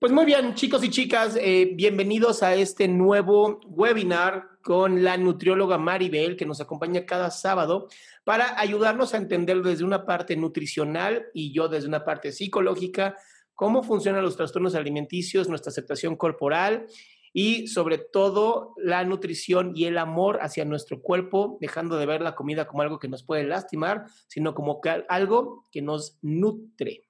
[0.00, 5.76] Pues muy bien, chicos y chicas, eh, bienvenidos a este nuevo webinar con la nutrióloga
[5.76, 7.86] Maribel, que nos acompaña cada sábado
[8.24, 13.14] para ayudarnos a entender desde una parte nutricional y yo desde una parte psicológica
[13.54, 16.86] cómo funcionan los trastornos alimenticios, nuestra aceptación corporal
[17.34, 22.34] y sobre todo la nutrición y el amor hacia nuestro cuerpo, dejando de ver la
[22.34, 27.02] comida como algo que nos puede lastimar, sino como algo que nos nutre.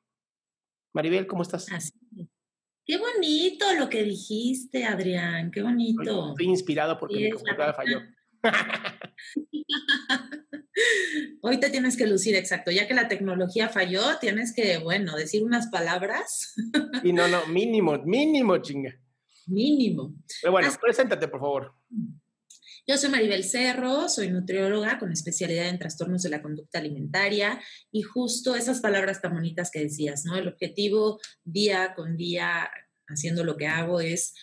[0.92, 1.70] Maribel, ¿cómo estás?
[1.70, 1.92] Así.
[2.90, 6.30] Qué bonito lo que dijiste, Adrián, qué bonito.
[6.30, 8.00] Estoy inspirado porque Sí, mi computadora falló.
[11.40, 12.72] Hoy te tienes que lucir, exacto.
[12.72, 16.52] Ya que la tecnología falló, tienes que, bueno, decir unas palabras
[17.04, 18.92] y no, no, mínimo, mínimo, chinga.
[19.46, 20.12] mínimo.
[20.42, 21.72] Pero bueno, Así- preséntate, por favor.
[22.86, 27.60] Yo soy Maribel Cerro, soy nutrióloga con especialidad en trastornos de la conducta alimentaria
[27.92, 30.36] y justo esas palabras tan bonitas que decías, ¿no?
[30.36, 32.70] El objetivo día con día
[33.06, 34.34] haciendo lo que hago es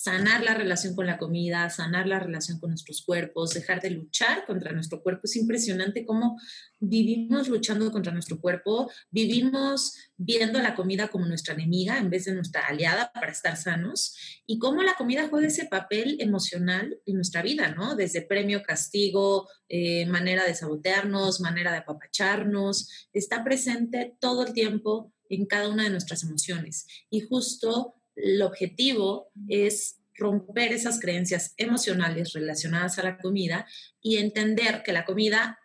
[0.00, 4.46] sanar la relación con la comida, sanar la relación con nuestros cuerpos, dejar de luchar
[4.46, 5.22] contra nuestro cuerpo.
[5.24, 6.40] Es impresionante cómo
[6.78, 12.34] vivimos luchando contra nuestro cuerpo, vivimos viendo la comida como nuestra enemiga en vez de
[12.34, 14.14] nuestra aliada para estar sanos
[14.46, 17.96] y cómo la comida juega ese papel emocional en nuestra vida, ¿no?
[17.96, 25.12] Desde premio, castigo, eh, manera de sabotearnos, manera de apapacharnos, está presente todo el tiempo
[25.28, 26.86] en cada una de nuestras emociones.
[27.10, 33.66] Y justo el objetivo es romper esas creencias emocionales relacionadas a la comida
[34.00, 35.58] y entender que la comida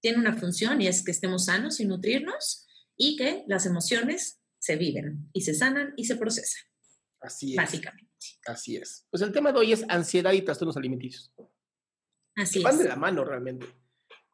[0.00, 4.76] tiene una función y es que estemos sanos y nutrirnos y que las emociones se
[4.76, 6.62] viven y se sanan y se procesan,
[7.20, 7.56] Así es.
[7.56, 8.08] básicamente.
[8.46, 9.06] Así es.
[9.10, 11.32] Pues el tema de hoy es ansiedad y trastornos alimenticios.
[12.34, 12.88] Así van de es.
[12.88, 13.66] la mano realmente.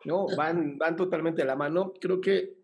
[0.05, 0.27] ¿no?
[0.37, 1.93] Van, van totalmente de la mano.
[2.01, 2.56] Creo que,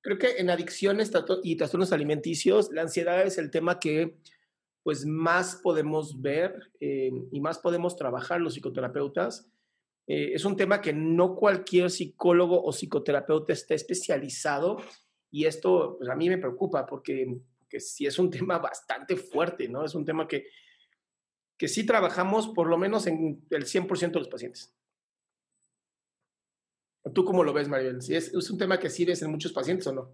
[0.00, 1.10] creo que en adicciones
[1.42, 4.18] y trastornos alimenticios, la ansiedad es el tema que
[4.82, 9.48] pues más podemos ver eh, y más podemos trabajar los psicoterapeutas.
[10.06, 14.78] Eh, es un tema que no cualquier psicólogo o psicoterapeuta está especializado
[15.30, 19.68] y esto pues, a mí me preocupa porque, porque sí es un tema bastante fuerte,
[19.68, 19.84] ¿no?
[19.84, 20.46] Es un tema que,
[21.56, 24.74] que sí trabajamos por lo menos en el 100% de los pacientes.
[27.14, 28.00] ¿Tú cómo lo ves, Maribel?
[28.00, 30.12] ¿Sí es, ¿Es un tema que sí ves en muchos pacientes o no?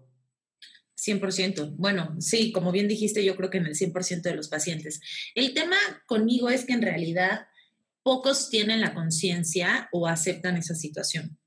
[1.05, 1.75] 100%.
[1.77, 4.99] Bueno, sí, como bien dijiste, yo creo que en el 100% de los pacientes.
[5.35, 7.47] El tema conmigo es que en realidad
[8.03, 11.37] pocos tienen la conciencia o aceptan esa situación.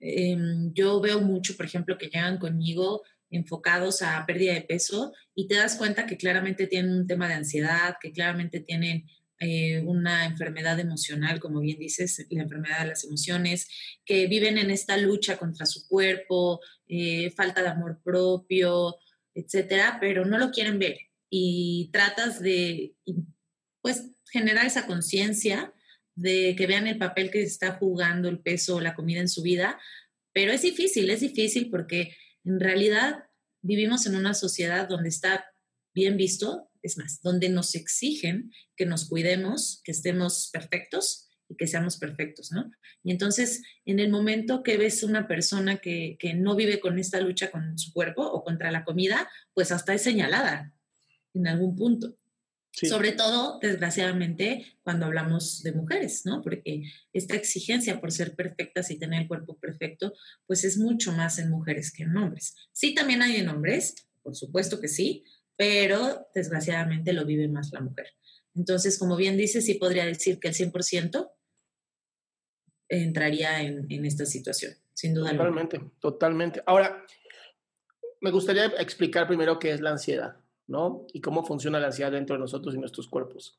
[0.00, 5.48] Em, yo veo mucho, por ejemplo, que llegan conmigo enfocados a pérdida de peso y
[5.48, 9.06] te das cuenta que claramente tienen un tema de ansiedad, que claramente tienen
[9.38, 13.68] eh, una enfermedad emocional, como bien dices, la enfermedad de las emociones,
[14.04, 18.96] que viven en esta lucha contra su cuerpo, eh, falta de amor propio,
[19.34, 20.98] etcétera, pero no lo quieren ver.
[21.28, 22.94] Y tratas de,
[23.82, 25.72] pues, generar esa conciencia
[26.14, 29.78] de que vean el papel que está jugando el peso la comida en su vida,
[30.32, 33.24] pero es difícil, es difícil porque en realidad
[33.60, 35.44] vivimos en una sociedad donde está
[35.94, 41.66] bien visto, es más, donde nos exigen que nos cuidemos, que estemos perfectos y que
[41.66, 42.70] seamos perfectos, ¿no?
[43.02, 47.20] Y entonces, en el momento que ves una persona que, que no vive con esta
[47.20, 50.74] lucha con su cuerpo o contra la comida, pues hasta es señalada
[51.34, 52.16] en algún punto.
[52.72, 56.42] Sobre todo, desgraciadamente, cuando hablamos de mujeres, ¿no?
[56.42, 56.82] Porque
[57.14, 60.12] esta exigencia por ser perfectas y tener el cuerpo perfecto,
[60.46, 62.54] pues es mucho más en mujeres que en hombres.
[62.72, 65.24] Sí, también hay en hombres, por supuesto que sí,
[65.56, 68.08] pero desgraciadamente lo vive más la mujer.
[68.54, 71.30] Entonces, como bien dice, sí podría decir que el 100%
[72.88, 75.30] entraría en, en, esta situación, sin duda.
[75.30, 76.62] Totalmente, totalmente.
[76.66, 77.04] Ahora,
[78.20, 80.36] me gustaría explicar primero qué es la ansiedad.
[80.66, 81.06] ¿no?
[81.12, 83.58] Y cómo funciona la ansiedad dentro de nosotros y nuestros cuerpos.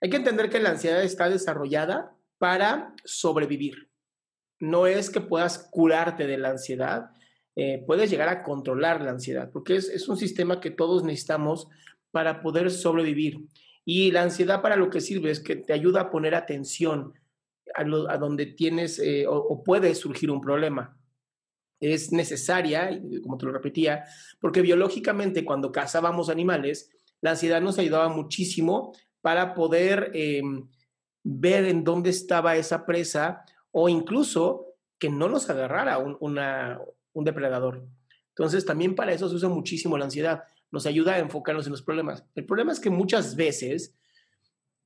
[0.00, 3.90] Hay que entender que la ansiedad está desarrollada para sobrevivir.
[4.58, 7.10] No es que puedas curarte de la ansiedad,
[7.56, 11.68] eh, puedes llegar a controlar la ansiedad, porque es, un sistema que todos necesitamos
[12.10, 13.40] para poder sobrevivir.
[13.84, 17.14] Y la ansiedad para lo que sirve es que te ayuda a poner atención
[17.74, 17.84] a,
[18.18, 20.96] donde tienes eh, o, puede surgir un problema
[21.82, 24.04] es necesaria, como te lo repetía,
[24.40, 26.90] porque biológicamente cuando cazábamos animales,
[27.20, 30.68] la ansiedad nos ayudaba muchísimo para poder em,
[31.24, 34.66] ver en dónde estaba esa presa o incluso
[34.98, 36.38] que no nos agarrara un,
[37.12, 37.86] un depredador.
[38.28, 40.44] Entonces, también para eso se usa muchísimo la ansiedad.
[40.70, 42.24] Nos ayuda a enfocarnos en los problemas.
[42.34, 43.94] El problema es que muchas veces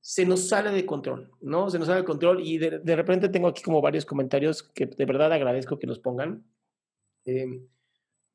[0.01, 1.69] se nos sale de control, ¿no?
[1.69, 4.85] Se nos sale de control y de, de repente tengo aquí como varios comentarios que
[4.85, 6.45] de verdad agradezco que nos pongan.
[7.25, 7.67] Em,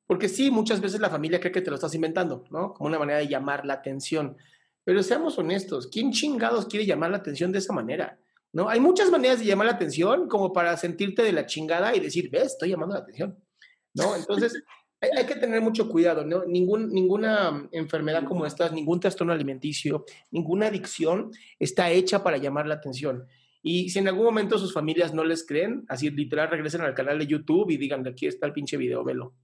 [0.07, 2.75] porque sí, muchas veces la familia cree que te lo estás inventando, ¿no?
[2.75, 4.37] Como una manera de llamar la atención.
[4.85, 8.19] Pero seamos honestos, ¿quién chingados quiere llamar la atención de esa manera?
[8.53, 8.69] ¿No?
[8.69, 12.29] Hay muchas maneras de llamar la atención como para sentirte de la chingada y decir,
[12.31, 13.39] ves, estoy llamando la atención,
[13.95, 14.17] ¿no?
[14.17, 14.63] Entonces,
[15.01, 16.45] hay, que tener mucho cuidado, ¿no?
[16.45, 22.75] Ningún, ninguna enfermedad como esta, ningún trastorno alimenticio, ninguna adicción está hecha para llamar la
[22.75, 23.27] atención.
[23.63, 27.19] Y si en algún momento sus familias no les creen, así literal regresen al canal
[27.19, 29.35] de YouTube y digan, aquí está el pinche video, velo.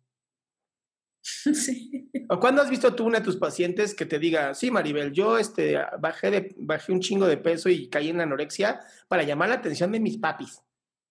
[1.54, 2.10] Sí.
[2.30, 5.38] ¿O cuándo has visto tú una de tus pacientes que te diga, sí, Maribel, yo
[5.38, 9.48] este, bajé, de, bajé un chingo de peso y caí en la anorexia para llamar
[9.48, 10.62] la atención de mis papis?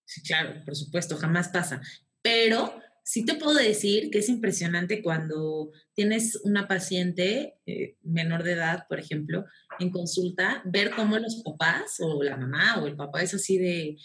[0.06, 1.82] Sí, claro, por supuesto, jamás pasa.
[2.22, 2.74] Pero
[3.08, 8.84] sí te puedo decir que es impresionante cuando tienes una paciente eh, menor de edad,
[8.90, 9.46] por ejemplo,
[9.80, 13.96] en consulta, ver cómo los papás o la mamá o el papá es así de,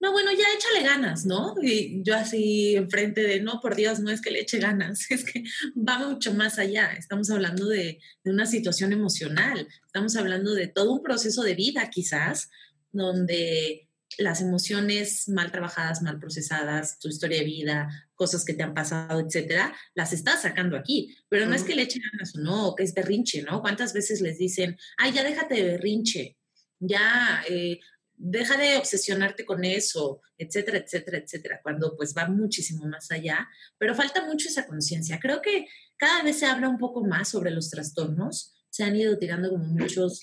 [0.00, 1.54] no, bueno, ya échale ganas, ¿no?
[1.62, 5.24] Y yo así enfrente de, no, por Dios, no es que le eche ganas, es
[5.24, 5.44] que
[5.76, 6.90] va mucho más allá.
[6.98, 11.88] Estamos hablando de, de una situación emocional, estamos hablando de todo un proceso de vida
[11.90, 12.50] quizás,
[12.90, 18.74] donde las emociones mal trabajadas, mal procesadas, tu historia de vida, cosas que te han
[18.74, 21.16] pasado, etcétera, las estás sacando aquí.
[21.28, 23.60] Pero no es que le echen ganas o no, que es berrinche, ¿no?
[23.60, 26.36] ¿Cuántas veces les dicen, ay, ya déjate de berrinche,
[26.80, 27.80] ya eh,
[28.14, 33.94] deja de obsesionarte con eso, etcétera, etcétera, etcétera, cuando pues va muchísimo más allá, pero
[33.94, 35.20] falta mucho esa conciencia.
[35.20, 35.66] Creo que
[35.96, 39.64] cada vez se habla un poco más sobre los trastornos, se han ido tirando como
[39.64, 40.20] muchos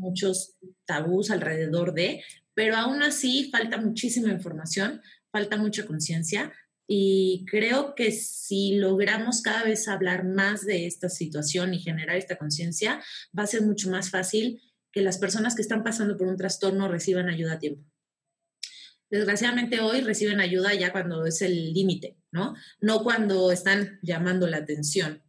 [0.00, 0.56] muchos
[0.86, 2.24] tabús alrededor de,
[2.60, 5.00] pero aún así falta muchísima información,
[5.32, 6.52] falta mucha conciencia
[6.86, 12.36] y creo que si logramos cada vez hablar más de esta situación y generar esta
[12.36, 13.02] conciencia,
[13.36, 14.60] va a ser mucho más fácil
[14.92, 17.82] que las personas que están pasando por un trastorno reciban ayuda a tiempo.
[19.08, 22.54] Desgraciadamente hoy reciben ayuda ya cuando es el límite, ¿no?
[22.78, 25.22] No cuando están llamando la atención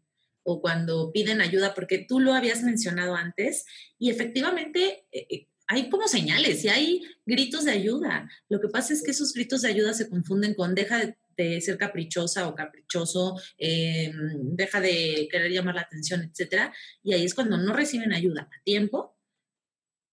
[0.43, 3.63] o cuando piden ayuda, porque tú lo habías mencionado antes
[3.97, 8.29] y efectivamente eh, eh, hay como señales y hay gritos de ayuda.
[8.49, 11.77] Lo que pasa es que esos gritos de ayuda se confunden con deja de, ser
[11.77, 16.71] caprichosa o caprichoso, em, deja de querer llamar la atención, etc.
[17.01, 19.17] Y ahí es cuando no reciben ayuda a tiempo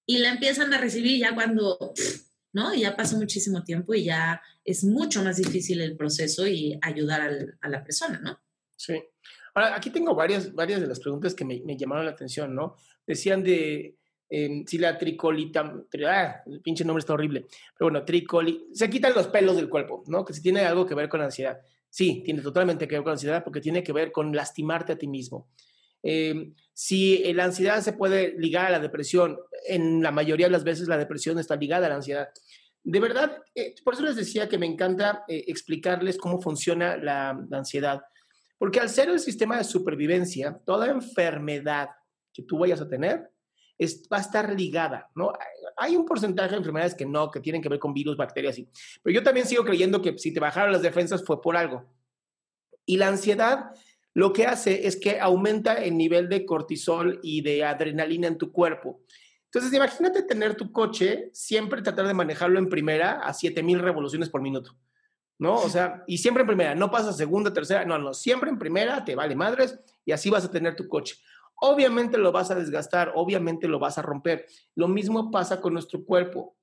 [0.06, 1.92] y la empiezan a recibir ya cuando,
[2.52, 2.72] ¿no?
[2.74, 7.68] Ya pasó muchísimo tiempo y ya es mucho más difícil el proceso y ayudar a
[7.68, 8.40] la persona, ¿no?
[8.76, 8.94] Sí.
[9.54, 12.76] Ahora, aquí tengo varias, varias de las preguntas que me, me llamaron la atención, ¿no?
[13.06, 13.97] Decían de
[14.30, 15.73] Em, si la tricolita,
[16.06, 20.04] ah, el pinche nombre está horrible, pero bueno, tricoli, se quitan los pelos del cuerpo,
[20.06, 20.25] ¿no?
[20.25, 21.61] Que si tiene algo que ver con ansiedad.
[21.88, 25.06] Sí, tiene totalmente que ver con ansiedad porque tiene que ver con lastimarte a ti
[25.06, 25.49] mismo.
[26.02, 30.64] Em, si la ansiedad se puede ligar a la depresión, en la mayoría de las
[30.64, 32.28] veces la depresión está ligada a la ansiedad.
[32.85, 37.44] De verdad, eh, por eso les decía que me encanta eh, explicarles cómo funciona la,
[37.49, 38.02] la ansiedad,
[38.58, 41.88] porque al ser el sistema de supervivencia, toda enfermedad
[42.32, 43.30] que tú vayas a tener,
[44.12, 45.32] va a estar ligada, ¿no?
[45.76, 48.68] Hay un porcentaje de enfermedades que no, que tienen que ver con virus, bacterias, y,
[49.02, 51.85] pero yo también sigo creyendo que si te bajaron las defensas fue por algo.
[52.85, 53.70] Y la ansiedad
[54.14, 58.50] lo que hace es que aumenta el nivel de cortisol y de adrenalina en tu
[58.50, 59.00] cuerpo.
[59.44, 64.42] Entonces, imagínate tener tu coche, siempre tratar de manejarlo en primera a 7000 revoluciones por
[64.42, 64.76] minuto.
[65.38, 65.54] ¿no?
[65.54, 69.04] O sea, y siempre en primera, no pasa segunda, tercera, no, no, siempre en primera,
[69.04, 71.16] te vale madres y así vas a tener tu coche.
[71.60, 74.46] Obviamente lo vas a desgastar, obviamente lo vas a romper.
[74.74, 76.56] Lo mismo pasa con nuestro cuerpo.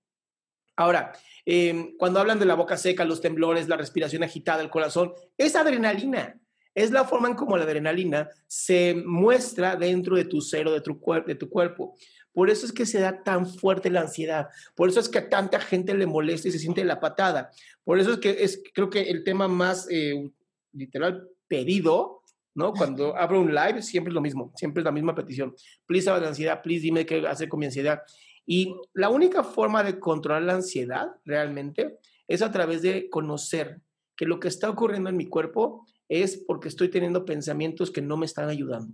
[0.76, 1.14] Ahora,
[1.46, 5.56] em, cuando hablan de la boca seca, los temblores, la respiración agitada, el corazón, es
[5.56, 6.40] adrenalina.
[6.74, 11.00] Es la forma en cómo la adrenalina se muestra dentro de tu cero, de tu,
[11.26, 11.96] de tu cuerpo.
[12.34, 14.50] Por eso es que se da tan fuerte la ansiedad.
[14.76, 17.50] Por eso es que a tanta gente le molesta y se siente la patada.
[17.86, 20.30] Por eso es que es, creo que el tema más eh,
[20.74, 22.24] literal pedido,
[22.56, 22.74] ¿no?
[22.74, 25.54] Cuando abro un live, siempre es lo mismo, siempre es la misma petición.
[25.86, 28.02] Please habla de ansiedad, please dime qué hacer con mi ansiedad.
[28.46, 33.82] Y la única forma de controlar la ansiedad realmente es a través de conocer
[34.16, 38.18] que lo que está ocurriendo en mi cuerpo es porque estoy teniendo pensamientos que no
[38.18, 38.94] me están ayudando.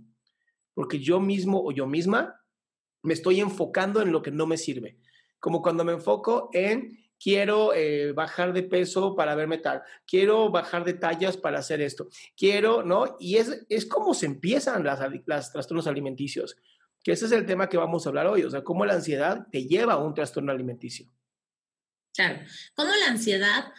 [0.74, 2.40] Porque yo mismo o yo misma
[3.02, 4.98] me estoy enfocando en lo que no me sirve.
[5.38, 10.84] Como cuando me enfoco en quiero eh, bajar de peso para verme tal, quiero bajar
[10.84, 13.16] de tallas para hacer esto, quiero, ¿no?
[13.20, 16.56] Y es, es como se empiezan las, las trastornos alimenticios,
[17.02, 19.46] que ese es el tema que vamos a hablar hoy, o sea, cómo la ansiedad
[19.52, 21.06] te lleva a un trastorno alimenticio.
[22.14, 22.40] Claro,
[22.74, 23.72] cómo la ansiedad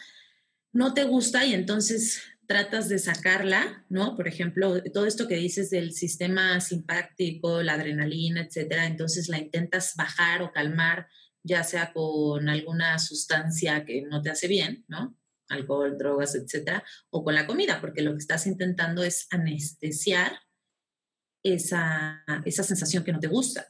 [0.72, 4.16] no te gusta y entonces tratas de sacarla, ¿no?
[4.16, 9.96] Por ejemplo, todo esto que dices del sistema simpático, la adrenalina, etcétera, entonces la intentas
[9.96, 11.08] bajar o calmar,
[11.44, 15.18] ya sea con alguna sustancia que no te hace bien, ¿no?
[15.50, 20.40] Alcohol, drogas, etcétera, o con la comida, porque lo que estás intentando es anestesiar
[21.44, 23.68] esa, esa sensación que no te gusta.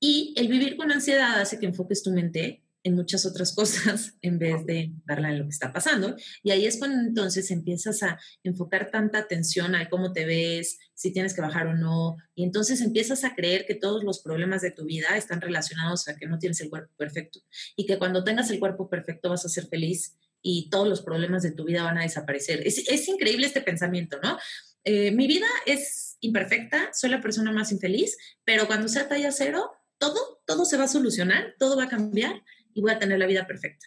[0.00, 4.38] Y el vivir con ansiedad hace que enfoques tu mente en muchas otras cosas en
[4.38, 6.14] vez de darle en lo que está pasando.
[6.44, 11.12] Y ahí es cuando entonces empiezas a enfocar tanta atención a cómo te ves, si
[11.12, 12.16] tienes que bajar o no.
[12.36, 16.16] Y entonces empiezas a creer que todos los problemas de tu vida están relacionados a
[16.16, 17.40] que no tienes el cuerpo perfecto.
[17.74, 21.42] Y que cuando tengas el cuerpo perfecto vas a ser feliz y todos los problemas
[21.42, 22.64] de tu vida van a desaparecer.
[22.64, 24.38] Es, es increíble este pensamiento, ¿no?
[24.84, 29.72] Eh, mi vida es imperfecta, soy la persona más infeliz, pero cuando sea talla cero,
[29.98, 32.44] todo, todo se va a solucionar, todo va a cambiar
[32.76, 33.86] y voy a tener la vida perfecta.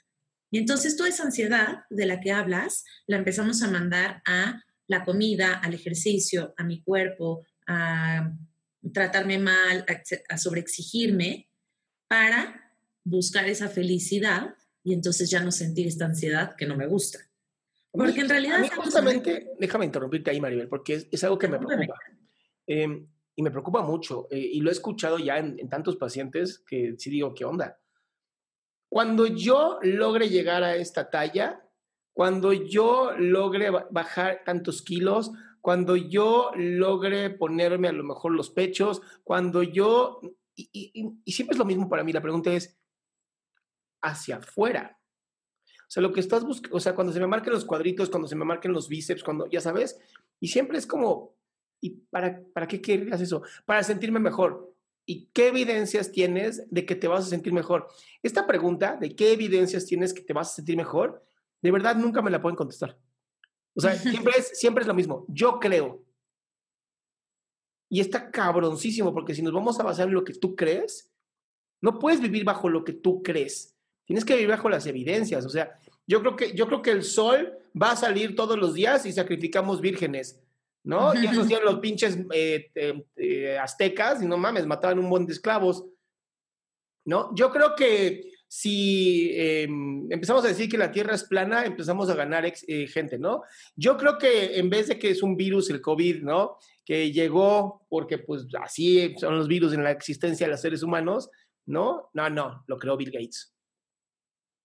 [0.52, 5.06] Y entonces toda esa ansiedad de la que hablas la empezamos a mandar a la
[5.06, 8.34] comida, al ejercicio, a mi cuerpo, a
[8.92, 9.86] tratarme mal,
[10.28, 11.52] a, sobreexigirme
[12.08, 17.20] para buscar esa felicidad y entonces ya no sentir esta ansiedad que no me gusta.
[17.92, 18.68] Porque en realidad...
[18.76, 21.96] justamente, déjame interrumpirte ahí, Maribel, porque es, algo que me preocupa.
[22.66, 24.28] Em, y me preocupa mucho.
[24.32, 27.80] Eh, y lo he escuchado ya en, en, tantos pacientes que sí digo, ¿qué onda?
[28.90, 31.64] Cuando yo logre llegar a esta talla,
[32.14, 35.32] cuando yo logre bajar tantos kilos,
[35.62, 40.20] cuando yo logre ponerme a lo mejor los pechos, cuando yo,
[40.56, 42.78] y, siempre es lo mismo para mí, la pregunta es,
[44.02, 45.00] hacia afuera.
[45.82, 48.28] O sea, lo que estás buscando, o sea, cuando se me marquen los cuadritos, cuando
[48.28, 50.00] se me marquen los bíceps, cuando, ya sabes,
[50.40, 51.36] y siempre es como,
[51.82, 53.44] ¿y para, para qué querías eso?
[53.66, 54.74] Para sentirme mejor.
[55.10, 57.88] ¿Y qué evidencias tienes de que te vas a sentir mejor?
[58.22, 61.26] Esta pregunta de qué evidencias tienes que te vas a sentir mejor,
[61.64, 62.96] de verdad nunca me la pueden contestar.
[63.74, 65.26] O sea, siempre es, siempre es lo mismo.
[65.28, 66.06] Yo creo.
[67.90, 71.12] Y está cabroncísimo, porque si nos vamos a basar en lo que tú crees,
[71.82, 73.76] no puedes vivir bajo lo que tú crees.
[74.06, 75.44] Tienes que vivir bajo las evidencias.
[75.44, 75.74] O sea,
[76.06, 79.12] yo creo que, yo creo que el sol va a salir todos los días y
[79.12, 80.40] sacrificamos vírgenes.
[80.84, 81.14] ¿No?
[81.14, 82.72] Y eso hacían los pinches eh,
[83.16, 85.86] eh, aztecas, y no mames, mataban un buen de esclavos,
[87.06, 87.34] ¿no?
[87.36, 92.16] Yo creo que si em, empezamos a decir que la Tierra es plana, empezamos a
[92.16, 93.44] ganar eh, gente, ¿no?
[93.76, 96.58] Yo creo que en vez de que es un virus, el COVID, ¿no?
[96.84, 101.30] Que llegó porque pues así son los virus en la existencia de los seres humanos,
[101.68, 102.10] ¿no?
[102.16, 103.54] No, no, lo creó Bill Gates.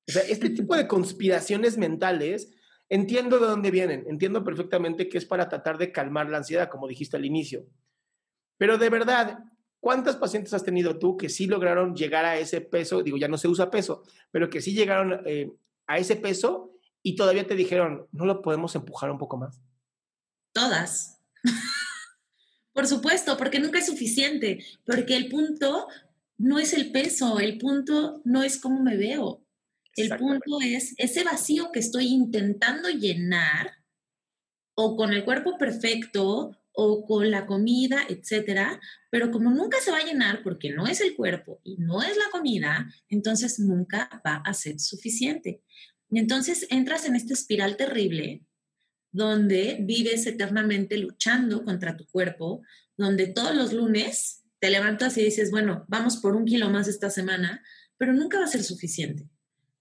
[0.09, 2.54] O sea, este tipo de conspiraciones mentales
[2.89, 6.87] Entiendo de dónde vienen, entiendo perfectamente que es para tratar de calmar la ansiedad, como
[6.87, 7.67] dijiste al inicio.
[8.59, 9.39] Pero de verdad,
[9.81, 13.03] ¿cuántas pacientes has tenido tú que sí lograron llegar a ese peso?
[13.03, 15.51] Digo, ya no se usa peso, pero que sí llegaron eh,
[15.87, 16.73] a ese peso
[17.03, 19.61] y todavía te dijeron, ¿no lo podemos empujar un poco más?
[20.53, 21.21] Todas.
[22.73, 25.87] Por supuesto, porque nunca es suficiente, porque el punto
[26.39, 29.44] no es el peso, el punto no es cómo me veo,
[29.97, 33.73] el punto es ese vacío que estoy intentando llenar
[34.75, 39.99] o con el cuerpo perfecto o con la comida, etcétera, pero como nunca se va
[39.99, 44.43] a llenar porque no es el cuerpo y no es la comida, entonces nunca va
[44.45, 45.63] a ser suficiente.
[46.11, 48.43] Y entonces entras en esta espiral terrible
[49.13, 52.63] donde vives eternamente luchando contra tu cuerpo,
[52.97, 57.11] donde todos los lunes te levantas y dices, bueno, vamos por un kilo más esta
[57.11, 57.63] semana,
[57.97, 59.29] pero nunca va a ser suficiente.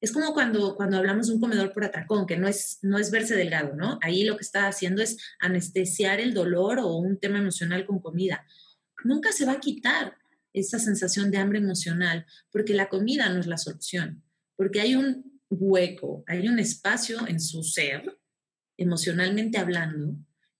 [0.03, 3.09] Es como cuando, cuando hablamos de un comedor por atracón, que no es, no es
[3.09, 3.99] verse delgado, ¿no?
[4.01, 8.45] Ahí lo que está haciendo es anestesiar el dolor o un tema emocional con comida.
[9.05, 10.17] nunca se va a quitar
[10.51, 14.21] esa sensación de hambre emocional, porque la comida no es la solución,
[14.57, 18.19] porque hay un hueco, hay un espacio en su ser,
[18.75, 20.17] emocionalmente hablando,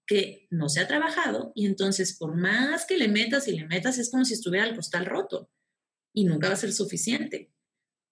[0.08, 3.98] que no se ha trabajado y entonces por más que le metas y le metas
[3.98, 5.52] es como si estuviera el costal roto
[6.14, 7.52] y nunca va a ser suficiente.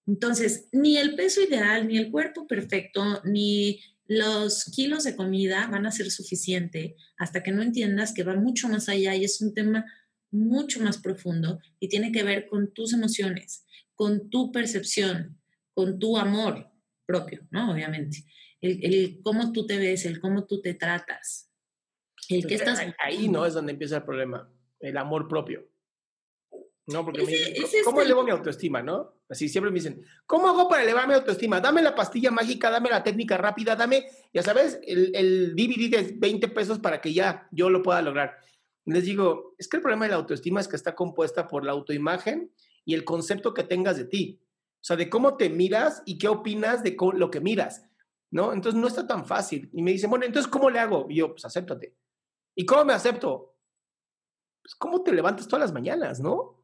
[0.06, 5.86] Entonces, ni el peso ideal, ni el cuerpo perfecto, ni los kilos de comida van
[5.86, 9.54] a ser suficiente hasta que no entiendas que va mucho más allá y es un
[9.54, 9.84] tema
[10.30, 15.40] mucho más profundo y tiene que ver con tus emociones, con tu percepción,
[15.74, 16.70] con tu amor
[17.06, 17.72] propio, ¿no?
[17.72, 18.24] Obviamente.
[18.60, 21.50] El, cómo tú te ves, el cómo tú te tratas.
[22.28, 22.80] El que estás...
[22.98, 25.68] Ahí no es donde empieza el problema, el amor propio.
[26.92, 29.14] No, porque me dicen, ¿cómo elevo mi autoestima, no?
[29.28, 31.60] Así siempre me dicen, ¿cómo hago para elevar mi autoestima?
[31.60, 36.14] Dame la pastilla mágica, dame la técnica rápida, dame, ya sabes, el, el DVD de
[36.16, 38.36] 20 pesos para que ya yo lo pueda lograr.
[38.84, 41.72] Les digo, es que el problema de la autoestima es que está compuesta por la
[41.72, 42.52] autoimagen
[42.84, 44.40] y el concepto que tengas de ti.
[44.82, 47.84] O sea, de cómo te miras y qué opinas de lo que miras,
[48.32, 48.52] ¿no?
[48.52, 49.70] Entonces no está tan fácil.
[49.72, 51.06] Y me dicen, bueno, entonces, ¿cómo le hago?
[51.08, 51.94] Y yo, pues acéptate.
[52.56, 53.54] ¿Y cómo me acepto?
[54.60, 56.61] Pues, ¿cómo te levantas todas las mañanas, no?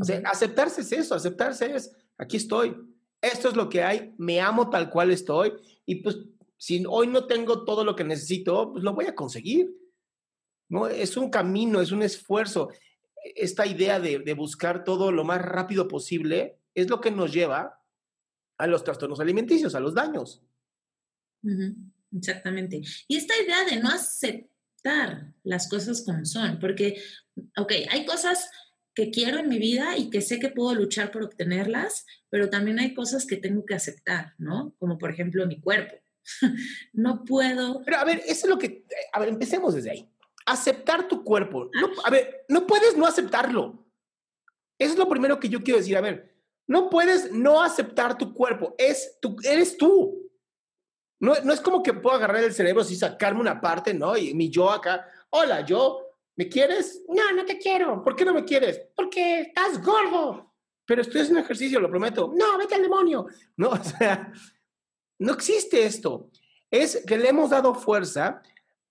[0.00, 2.76] O sea, aceptarse es eso, aceptarse es, aquí estoy,
[3.20, 5.52] esto es lo que hay, me amo tal cual estoy,
[5.84, 6.18] y pues
[6.58, 9.76] si hoy no tengo todo lo que necesito, pues lo voy a conseguir.
[10.68, 10.86] ¿no?
[10.86, 12.70] Es un camino, es un esfuerzo.
[13.34, 17.82] Esta idea de, de buscar todo lo más rápido posible es lo que nos lleva
[18.58, 20.42] a los trastornos alimenticios, a los daños.
[22.14, 22.80] Exactamente.
[23.08, 27.00] Y esta idea de no aceptar las cosas como son, porque,
[27.56, 28.48] ok, hay cosas
[28.96, 32.80] que quiero en mi vida y que sé que puedo luchar por obtenerlas, pero también
[32.80, 34.74] hay cosas que tengo que aceptar, ¿no?
[34.78, 35.94] Como por ejemplo mi cuerpo.
[36.94, 37.82] no puedo...
[37.84, 38.86] Pero a ver, eso es lo que...
[39.12, 40.10] A ver, empecemos desde ahí.
[40.46, 41.70] Aceptar tu cuerpo.
[41.74, 43.86] No, a ver, no puedes no aceptarlo.
[44.78, 45.98] Eso es lo primero que yo quiero decir.
[45.98, 46.34] A ver,
[46.66, 48.74] no puedes no aceptar tu cuerpo.
[48.78, 50.26] Es tú, eres tú.
[51.20, 54.16] No, no es como que puedo agarrar el cerebro y sacarme una parte, ¿no?
[54.16, 56.05] Y mi yo acá, hola, yo,
[56.36, 57.02] ¿Me quieres?
[57.08, 58.02] No, no te quiero.
[58.04, 58.80] ¿Por qué no me quieres?
[58.94, 60.52] Porque estás gordo.
[60.84, 62.32] Pero esto es un ejercicio, lo prometo.
[62.34, 63.26] No, vete al demonio.
[63.56, 64.32] No, o sea,
[65.18, 66.30] no existe esto.
[66.70, 68.42] Es que le hemos dado fuerza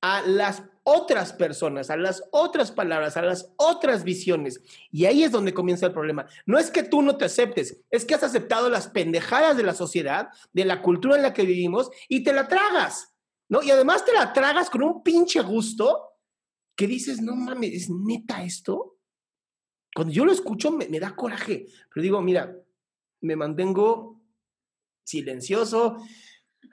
[0.02, 4.62] a las otras personas, a las otras palabras, a las otras visiones.
[4.92, 6.28] Y ahí es donde comienza el problema.
[6.46, 9.74] No es que tú no te aceptes, es que has aceptado las pendejadas de la
[9.74, 13.12] sociedad, de la cultura en la que vivimos y te la tragas.
[13.48, 13.62] ¿No?
[13.62, 16.15] Y además te la tragas con un pinche gusto
[16.76, 19.00] que dices, no mames, ¿es neta esto?
[19.96, 22.54] Cuando yo lo escucho me, da coraje, pero digo, mira,
[23.22, 24.22] me mantengo
[25.06, 25.98] silencioso,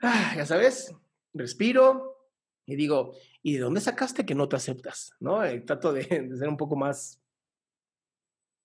[0.01, 0.93] ah, ya sabes,
[1.33, 2.29] respiro
[2.65, 5.13] y digo, ¿y de dónde sacaste que no te aceptas?
[5.19, 5.43] ¿No?
[5.45, 7.21] Eh, trato de, ser un poco más,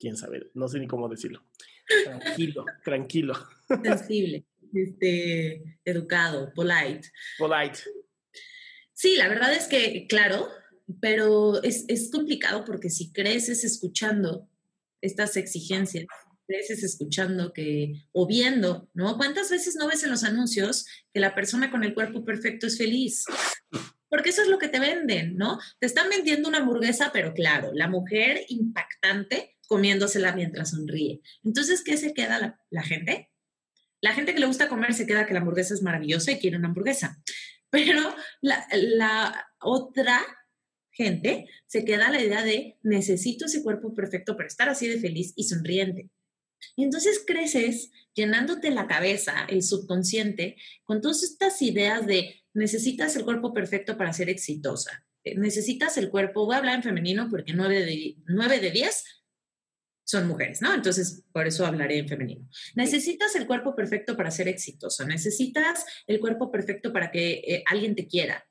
[0.01, 1.45] quién sabe, no sé ni cómo decirlo.
[2.05, 3.35] Tranquilo, tranquilo.
[3.69, 7.09] Sensible, este, educado, polite.
[7.39, 7.79] Polite.
[8.93, 10.49] Sí, la verdad es que, claro,
[11.01, 14.49] pero es, es complicado porque si creces escuchando
[15.01, 16.07] estas exigencias,
[16.49, 19.17] creces escuchando que, o viendo, ¿no?
[19.17, 22.79] ¿Cuántas veces no ves en los anuncios que la persona con el cuerpo perfecto es
[22.79, 23.25] feliz?
[24.09, 25.59] Porque eso es lo que te venden, ¿no?
[25.79, 31.21] Te están vendiendo una hamburguesa, pero claro, la mujer impactante comiéndosela mientras sonríe.
[31.45, 33.31] Entonces, ¿qué se queda la, gente?
[34.01, 36.57] La gente que le gusta comer se queda que la hamburguesa es maravillosa y quiere
[36.57, 37.23] una hamburguesa.
[37.71, 40.25] Pero la, la otra
[40.99, 45.33] gente se queda la idea de necesito ese cuerpo perfecto para estar así de feliz
[45.37, 46.11] y sonriente.
[46.75, 53.25] Y entonces creces llenándote la cabeza, el subconsciente, con todas estas ideas de necesitas el
[53.25, 55.07] cuerpo perfecto para ser exitosa.
[55.23, 59.05] Eh, necesitas el cuerpo, voy a hablar en femenino porque nueve de, 9 de 10
[60.05, 60.75] son mujeres, ¿no?
[60.75, 62.49] Entonces, por eso hablaré en femenino.
[62.75, 67.95] Necesitas el cuerpo perfecto para ser exitosa, necesitas el cuerpo perfecto para que eh, alguien
[67.95, 68.48] te quiera,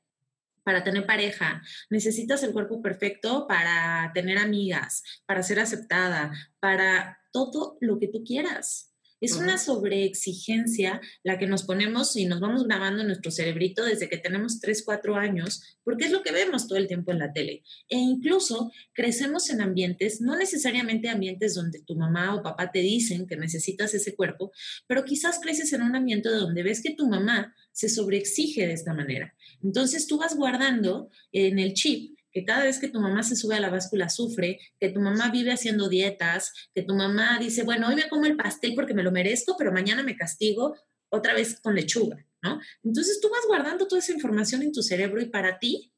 [0.68, 7.78] para tener pareja, necesitas el cuerpo perfecto para tener amigas, para ser aceptada, para todo
[7.80, 8.94] lo que tú quieras.
[9.20, 14.08] Es una sobreexigencia la que nos ponemos y nos vamos grabando en nuestro cerebrito desde
[14.08, 17.32] que tenemos 3, 4 años, porque es lo que vemos todo el tiempo en la
[17.32, 17.62] tele.
[17.88, 23.26] E incluso crecemos en ambientes, no necesariamente ambientes donde tu mamá o papá te dicen
[23.26, 24.52] que necesitas ese cuerpo,
[24.86, 28.92] pero quizás creces en un ambiente donde ves que tu mamá se sobreexige de esta
[28.94, 29.34] manera.
[29.62, 33.56] Entonces tú vas guardando en el chip que cada vez que tu mamá se sube
[33.56, 37.88] a la báscula sufre, que tu mamá vive haciendo dietas, que tu mamá dice, bueno,
[37.88, 40.76] hoy me como el pastel porque me lo merezco, pero mañana me castigo
[41.10, 42.60] otra vez con lechuga, ¿no?
[42.84, 45.92] Entonces tú vas guardando toda esa información en tu cerebro y para ti,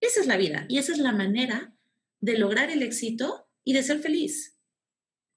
[0.00, 1.74] esa es la vida y esa es la manera
[2.20, 4.56] de lograr el éxito y de ser feliz.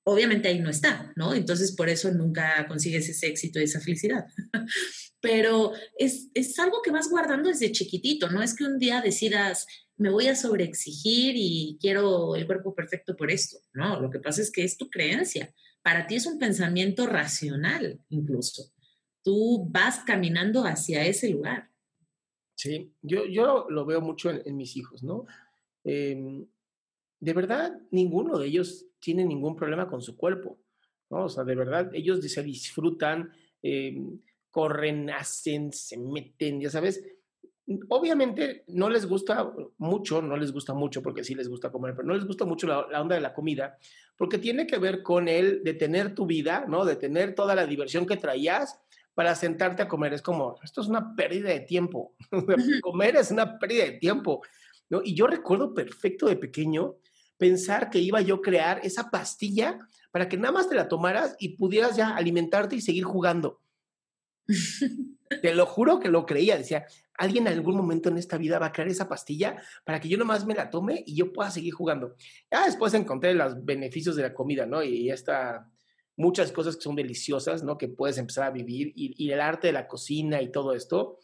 [0.03, 1.33] Obviamente ahí no está, ¿no?
[1.33, 4.25] Entonces por eso nunca consigues ese éxito y esa felicidad.
[5.21, 9.67] Pero es, es algo que vas guardando desde chiquitito, no es que un día decidas,
[10.01, 13.59] me voy a sobreexigir y quiero el cuerpo perfecto por esto.
[13.73, 15.53] No, lo que pasa es que es tu creencia.
[15.83, 18.63] Para ti es un pensamiento racional incluso.
[19.23, 21.69] Tú vas caminando hacia ese lugar.
[22.55, 25.27] Sí, yo, yo lo veo mucho en, mis hijos, ¿no?
[25.83, 26.47] Em,
[27.19, 30.59] de verdad, ninguno de ellos tiene ningún problema con su cuerpo,
[31.11, 31.25] ¿no?
[31.25, 37.03] O sea, de verdad, ellos se disfrutan, em, corren, hacen, se meten, ya sabes.
[37.89, 42.07] Obviamente no les gusta mucho, no les gusta mucho porque sí les gusta comer, pero
[42.07, 43.77] no les gusta mucho la, la onda de la comida,
[44.17, 46.85] porque tiene que ver con el de tener tu vida, ¿no?
[46.85, 48.79] De tener toda la diversión que traías
[49.13, 50.13] para sentarte a comer.
[50.13, 52.15] Es como, esto es una pérdida de tiempo.
[52.81, 54.41] comer es una pérdida de tiempo.
[54.89, 55.01] ¿no?
[55.03, 56.95] Y yo recuerdo perfecto de pequeño
[57.37, 59.79] pensar que iba yo a crear esa pastilla
[60.11, 63.61] para que nada más te la tomaras y pudieras ya alimentarte y seguir jugando.
[65.39, 66.57] te lo juro que lo creía.
[66.57, 66.85] Decía,
[67.17, 70.17] alguien en algún momento en esta vida va a crear esa pastilla para que yo
[70.17, 72.15] nomás me la tome y yo pueda seguir jugando.
[72.51, 74.83] Ya después encontré los beneficios de la comida, ¿no?
[74.83, 75.69] Y ya está
[76.17, 77.77] muchas cosas que son deliciosas, ¿no?
[77.77, 81.19] Que puedes empezar a vivir y, el arte de la cocina y todo esto.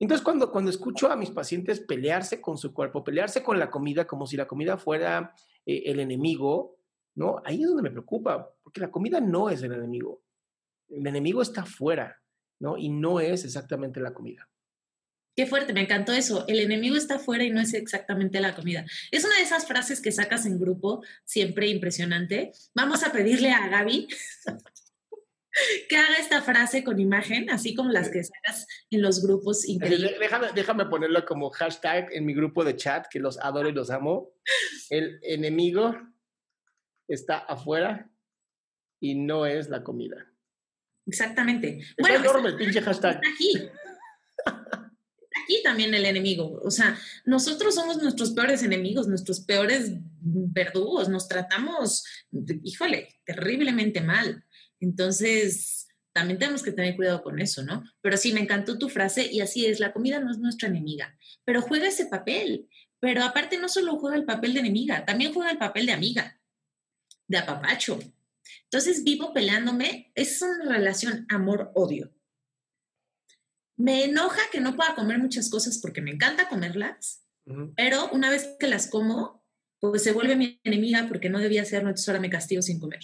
[0.00, 4.06] Entonces, cuando, cuando escucho a mis pacientes pelearse con su cuerpo, pelearse con la comida
[4.06, 5.34] como si la comida fuera
[5.66, 6.78] eh, el enemigo,
[7.14, 7.42] ¿no?
[7.44, 10.22] Ahí es donde me preocupa, porque la comida no es el enemigo.
[10.88, 12.16] El enemigo está afuera,
[12.60, 12.76] ¿no?
[12.76, 14.48] Y no es exactamente la comida.
[15.38, 16.44] Qué fuerte, me encantó eso.
[16.48, 18.84] El enemigo está afuera y no es exactamente la comida.
[19.12, 22.50] Es una de esas frases que sacas en grupo, siempre impresionante.
[22.74, 24.08] Vamos a pedirle a Gaby
[25.88, 30.18] que haga esta frase con imagen, así como las que sacas en los grupos increíbles.
[30.18, 33.90] Déjame, déjame ponerlo como hashtag en mi grupo de chat, que los adoro y los
[33.90, 34.32] amo.
[34.90, 35.94] El enemigo
[37.06, 38.10] está afuera
[39.00, 40.26] y no es la comida.
[41.08, 41.80] Exactamente.
[41.96, 43.16] Está enorme el pinche hashtag.
[43.16, 43.70] Está aquí
[45.48, 46.60] aquí también el enemigo.
[46.62, 52.04] O sea, nosotros somos nuestros peores enemigos, nuestros peores verdugos, nos tratamos,
[52.62, 54.44] híjole, terriblemente mal.
[54.80, 57.82] Entonces, también tenemos que tener cuidado con eso, ¿no?
[58.02, 61.16] Pero sí, me encantó tu frase y así es, la comida no es nuestra enemiga,
[61.44, 62.68] pero juega ese papel.
[63.00, 66.40] Pero aparte no solo juega el papel de enemiga, también juega el papel de amiga,
[67.28, 68.00] de apapacho.
[68.70, 72.12] Entonces vivo peleándome, es una relación amor-odio.
[73.76, 77.24] Me enoja que no pueda comer muchas cosas porque me encanta comerlas,
[77.76, 79.42] pero una vez que las como,
[79.80, 83.00] pues se vuelve mi enemiga porque no debía hacerlo, entonces ahora me castigo sin comer.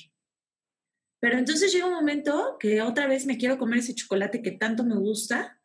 [1.20, 4.84] Pero entonces llega un momento que otra vez me quiero comer ese chocolate que tanto
[4.84, 5.62] me gusta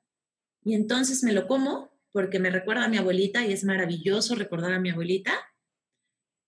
[0.63, 4.71] y entonces me lo como porque me recuerda a mi abuelita y es maravilloso recordar
[4.71, 5.33] a mi abuelita.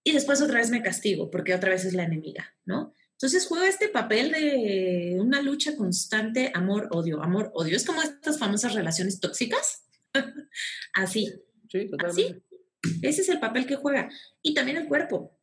[0.06, 2.94] Y después otra vez me castigo porque otra vez es la enemiga, ¿no?
[3.22, 7.78] Entonces juega este papel de una lucha constante, amor-odio, amor-odio.
[7.78, 9.84] Es como estas famosas relaciones tóxicas.
[10.96, 11.32] Así.
[11.70, 12.42] Sí, totalmente.
[12.82, 13.00] Así.
[13.04, 14.10] Ese es el papel que juega.
[14.42, 15.38] Y también el cuerpo.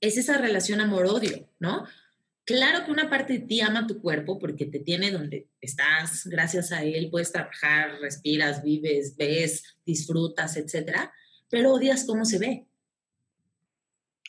[0.00, 1.84] Es esa relación amor-odio, ¿no?
[2.44, 6.70] Claro que una parte de ti ama tu cuerpo porque te tiene donde estás, gracias
[6.70, 11.12] a él puedes trabajar, respiras, vives, ves, disfrutas, etcétera,
[11.48, 12.66] pero odias cómo se ve.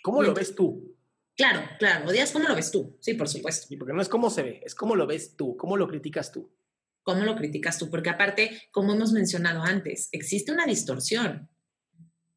[0.01, 0.93] ¿Cómo lo ves tú?
[1.35, 2.07] Claro, claro.
[2.07, 2.97] Odias cómo lo ves tú.
[2.99, 3.73] Sí, por supuesto.
[3.73, 6.31] Y porque no es cómo se ve, es cómo lo ves tú, cómo lo criticas
[6.31, 6.53] tú.
[7.01, 7.89] ¿Cómo lo criticas tú?
[7.89, 11.49] Porque aparte, como hemos mencionado antes, existe una distorsión.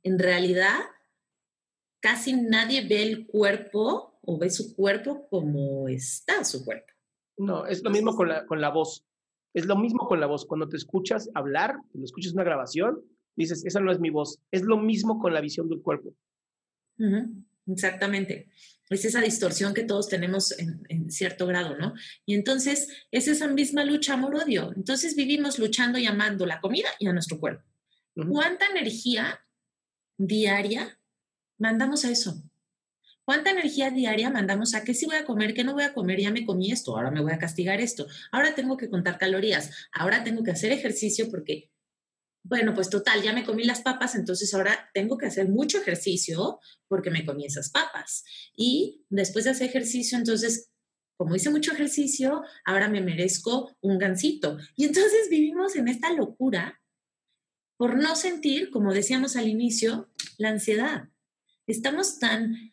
[0.02, 0.78] En realidad,
[2.00, 6.92] casi nadie ve el cuerpo o ve su cuerpo como está su cuerpo.
[7.36, 9.06] No, es lo mismo con la, con la voz.
[9.54, 10.46] Es lo mismo con la voz.
[10.46, 13.02] Cuando te escuchas hablar, cuando escuchas una grabación,
[13.36, 14.40] dices, esa no es mi voz.
[14.50, 16.14] Es lo mismo con la visión del cuerpo.
[17.66, 18.48] Exactamente
[18.90, 21.94] es esa distorsión que todos tenemos en, cierto grado, ¿no?
[22.24, 24.72] Y entonces es esa misma lucha amor-odio.
[24.76, 27.64] Entonces vivimos luchando y amando la comida y a nuestro cuerpo.
[28.14, 29.40] ¿Cuánta energía
[30.16, 30.98] diaria
[31.58, 32.42] mandamos a eso?
[33.24, 36.20] ¿Cuánta energía diaria mandamos a qué sí voy a comer, qué no voy a comer?
[36.20, 39.88] Ya me comí esto, ahora me voy a castigar esto, ahora tengo que contar calorías,
[39.92, 41.70] ahora tengo que hacer ejercicio porque
[42.48, 46.60] bueno, pues total, ya me comí las papas, entonces ahora tengo que hacer mucho ejercicio
[46.86, 48.24] porque me comí esas papas.
[48.56, 50.70] Y después de hacer ejercicio, entonces,
[51.16, 54.58] como hice mucho ejercicio, ahora me merezco un gansito.
[54.76, 56.80] Y entonces vivimos en esta locura
[57.76, 61.08] por no sentir, como decíamos al inicio, la ansiedad.
[61.66, 62.72] Estamos tan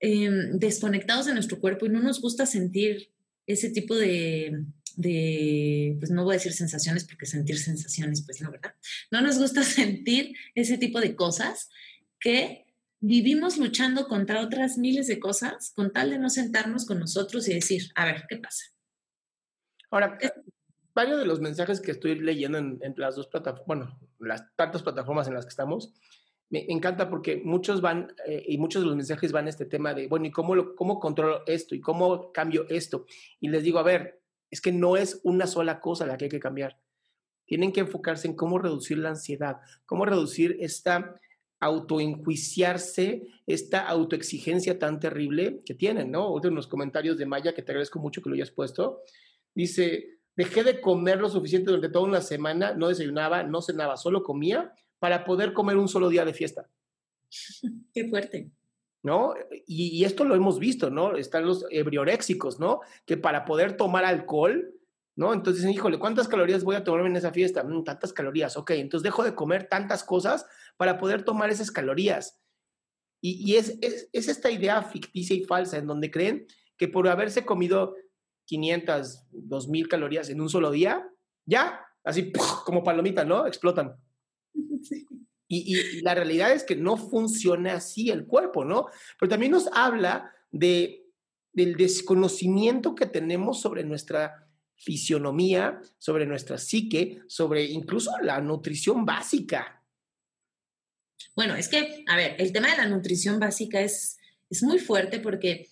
[0.00, 3.10] em, desconectados de nuestro cuerpo y no nos gusta sentir
[3.46, 4.64] ese tipo de,
[4.96, 8.74] de, pues no voy a decir sensaciones porque sentir sensaciones, pues no, ¿verdad?
[9.10, 11.68] No nos gusta sentir ese tipo de cosas
[12.18, 12.66] que
[13.00, 17.54] vivimos luchando contra otras miles de cosas con tal de no sentarnos con nosotros y
[17.54, 18.64] decir, a ver, ¿qué pasa?
[19.90, 20.18] Ahora,
[20.94, 25.26] varios de los mensajes que estoy leyendo en, las dos plataformas, bueno, las tantas plataformas
[25.28, 25.92] en las que estamos,
[26.50, 29.94] me encanta porque muchos van, eh, y muchos de los mensajes van a este tema
[29.94, 31.74] de, bueno, ¿y cómo, lo, cómo controlo esto?
[31.74, 33.06] ¿Y cómo cambio esto?
[33.40, 34.19] Y les digo, a ver,
[34.50, 36.78] es que no es una sola cosa la que hay que cambiar.
[37.46, 41.20] Tienen que enfocarse en cómo reducir la ansiedad, cómo reducir esta
[41.60, 46.32] autoenjuiciarse, esta autoexigencia tan terrible que tienen, ¿no?
[46.32, 49.02] Uno de los comentarios de Maya, que te agradezco mucho que lo hayas puesto,
[49.54, 54.22] dice, dejé de comer lo suficiente durante toda una semana, no desayunaba, no cenaba, solo
[54.22, 56.66] comía para poder comer un solo día de fiesta.
[57.92, 58.50] Qué fuerte.
[59.02, 59.34] ¿No?
[59.66, 61.16] Y, esto lo hemos visto, ¿no?
[61.16, 62.80] Están los ebrioréxicos, ¿no?
[63.06, 64.74] Que para poder tomar alcohol,
[65.16, 65.32] ¿no?
[65.32, 67.64] Entonces dicen, híjole, ¿cuántas calorías voy a tomarme en esa fiesta?
[67.64, 72.38] Mm, tantas calorías, ok, entonces dejo de comer tantas cosas para poder tomar esas calorías.
[73.22, 76.46] Y, es, es, es, esta idea ficticia y falsa en donde creen
[76.78, 77.94] que por haberse comido
[78.46, 81.06] 500, 2000 calorías en un solo día,
[81.44, 82.32] ya, así
[82.64, 83.46] como palomita, ¿no?
[83.46, 83.96] Explotan.
[85.52, 88.86] Y, la realidad es que no funciona así el cuerpo, ¿no?
[89.18, 91.08] Pero también nos habla de,
[91.52, 99.82] del desconocimiento que tenemos sobre nuestra fisionomía, sobre nuestra psique, sobre incluso la nutrición básica.
[101.34, 105.18] Bueno, es que, a ver, el tema de la nutrición básica es, es muy fuerte
[105.18, 105.66] porque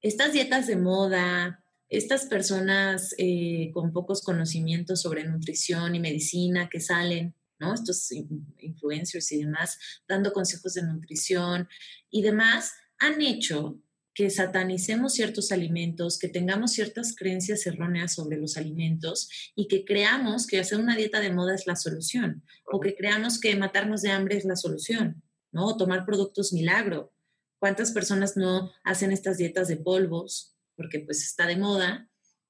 [0.00, 6.80] estas dietas de moda, estas personas eh, con pocos conocimientos sobre nutrición y medicina que
[6.80, 7.36] salen
[7.74, 8.10] estos
[8.58, 11.68] influencers y demás, dando consejos de nutrición
[12.10, 13.80] y demás, han hecho
[14.14, 20.46] que satanicemos ciertos alimentos, que tengamos ciertas creencias erróneas sobre los alimentos y que creamos
[20.46, 24.10] que hacer una dieta de moda es la solución o que creamos que matarnos de
[24.10, 25.66] hambre es la solución, ¿no?
[25.66, 27.14] O tomar productos milagro.
[27.58, 32.08] ¿Cuántas personas no hacen estas dietas de polvos porque pues está de moda?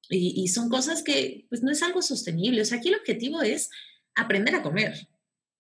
[0.09, 2.63] Y, y son cosas que pues no es algo sostenible.
[2.63, 3.71] O sea, aquí el objetivo es
[4.15, 5.09] aprender a comer,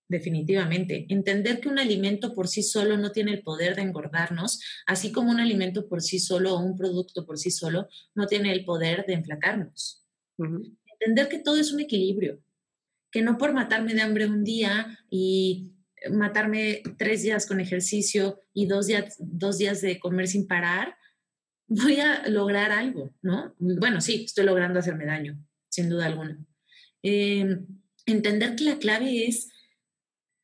[0.08, 1.06] definitivamente.
[1.08, 5.30] Entender que un alimento por sí solo no tiene el poder de engordarnos, así como
[5.30, 9.04] un alimento por sí solo o un producto por sí solo no tiene el poder
[9.06, 10.06] de enflacarnos.
[11.00, 12.40] Entender que todo es un equilibrio,
[13.10, 15.72] que no por matarme de hambre un día y
[16.10, 20.96] matarme tres días con ejercicio y dos días, dos días de comer sin parar,
[21.68, 23.54] voy a lograr algo, ¿no?
[23.58, 25.38] Bueno, sí, estoy logrando hacerme daño,
[25.68, 26.38] sin duda alguna.
[27.02, 27.58] Eh,
[28.06, 29.48] entender que la clave es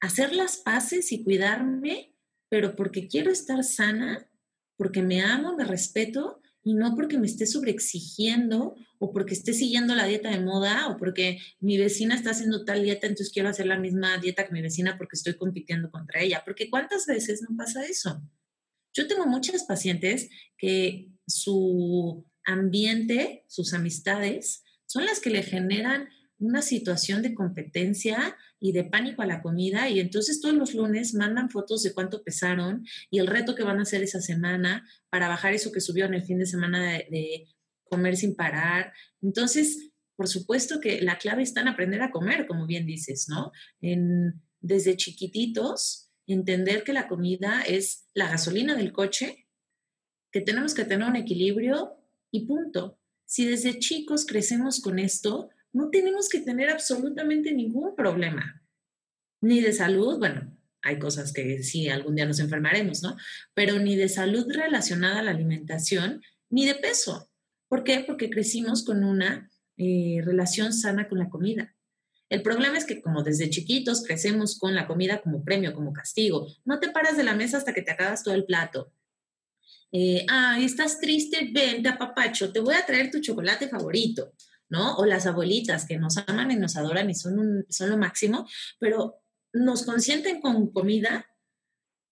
[0.01, 2.15] hacer las paces y cuidarme,
[2.49, 4.31] pero porque quiero estar sana,
[4.77, 9.95] porque me amo, me respeto y no porque me esté sobreexigiendo o porque esté siguiendo
[9.95, 13.67] la dieta de moda o porque mi vecina está haciendo tal dieta, entonces quiero hacer
[13.67, 16.43] la misma dieta que mi vecina porque estoy compitiendo contra ella.
[16.45, 18.23] Porque ¿cuántas veces no pasa eso?
[18.95, 26.63] Yo tengo muchas pacientes que su ambiente, sus amistades, son las que le generan una
[26.63, 31.51] situación de competencia y de pánico a la comida y entonces todos los lunes mandan
[31.51, 35.55] fotos de cuánto pesaron y el reto que van a hacer esa semana para bajar
[35.55, 37.47] eso que subió en el fin de semana de,
[37.91, 38.93] comer sin parar.
[39.23, 43.51] Entonces, por supuesto que la clave está en aprender a comer, como bien dices, ¿no?
[43.81, 49.47] En, desde chiquititos, entender que la comida es la gasolina del coche,
[50.31, 51.97] que tenemos que tener un equilibrio
[52.31, 52.99] y punto.
[53.25, 58.63] Si desde chicos crecemos con esto, no tenemos que tener absolutamente ningún problema,
[59.41, 63.17] ni de salud, bueno, hay cosas que sí, algún día nos enfermaremos, ¿no?
[63.55, 67.31] Pero ni de salud relacionada a la alimentación, ni de peso.
[67.69, 68.05] ¿Por qué?
[68.07, 71.75] Porque crecimos con una eh, relación sana con la comida.
[72.31, 76.47] El problema es que como desde chiquitos crecemos con la comida como premio, como castigo,
[76.65, 78.93] no te paras de la mesa hasta que te acabas todo el plato.
[80.29, 84.35] Ah, estás triste, vente a papacho, te voy a traer tu chocolate favorito.
[84.69, 84.97] ¿No?
[84.97, 88.47] O las abuelitas que nos aman y nos adoran y son, son lo máximo,
[88.79, 91.27] pero nos consienten con comida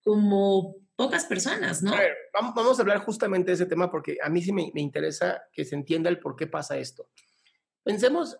[0.01, 1.93] como pocas personas, ¿no?
[2.33, 5.75] vamos, a hablar justamente de ese tema porque a mí sí me, interesa que se
[5.75, 7.09] entienda el por qué pasa esto.
[7.83, 8.37] Pensemos,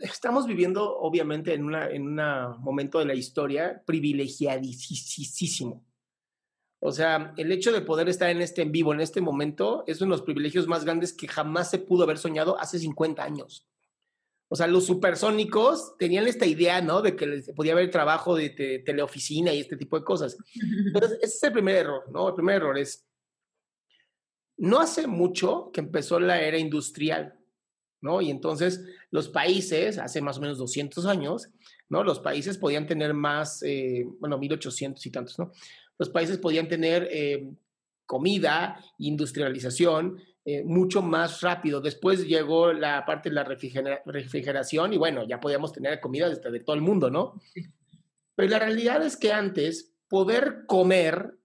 [0.00, 2.14] estamos viviendo obviamente en un en
[2.60, 5.84] momento de la historia privilegiadísimo.
[6.80, 10.00] O sea, el hecho de poder estar en este en vivo, en este momento, es
[10.00, 13.66] uno de los privilegios más grandes que jamás se pudo haber soñado hace 50 años.
[14.48, 17.02] O sea, los supersónicos tenían esta idea, ¿no?
[17.02, 20.36] De que podía haber trabajo de, teleoficina y este tipo de cosas.
[20.86, 22.28] Entonces, ese es el primer error, ¿no?
[22.28, 23.04] El primer error es,
[24.56, 27.38] no hace mucho que empezó la era industrial,
[28.00, 28.22] ¿no?
[28.22, 31.50] Y entonces los países, hace más o menos 200 años,
[31.88, 32.02] ¿no?
[32.04, 35.52] Los países podían tener más, eh, bueno, 1800 y tantos, ¿no?
[35.98, 37.50] Los países podían tener eh,
[38.06, 41.80] comida, industrialización, eh, mucho más rápido.
[41.80, 46.60] Después llegó la parte de la refrigeración y bueno, ya podíamos tener comida desde de
[46.60, 47.40] todo el mundo, ¿no?
[48.36, 51.36] Pero la realidad es que antes poder comer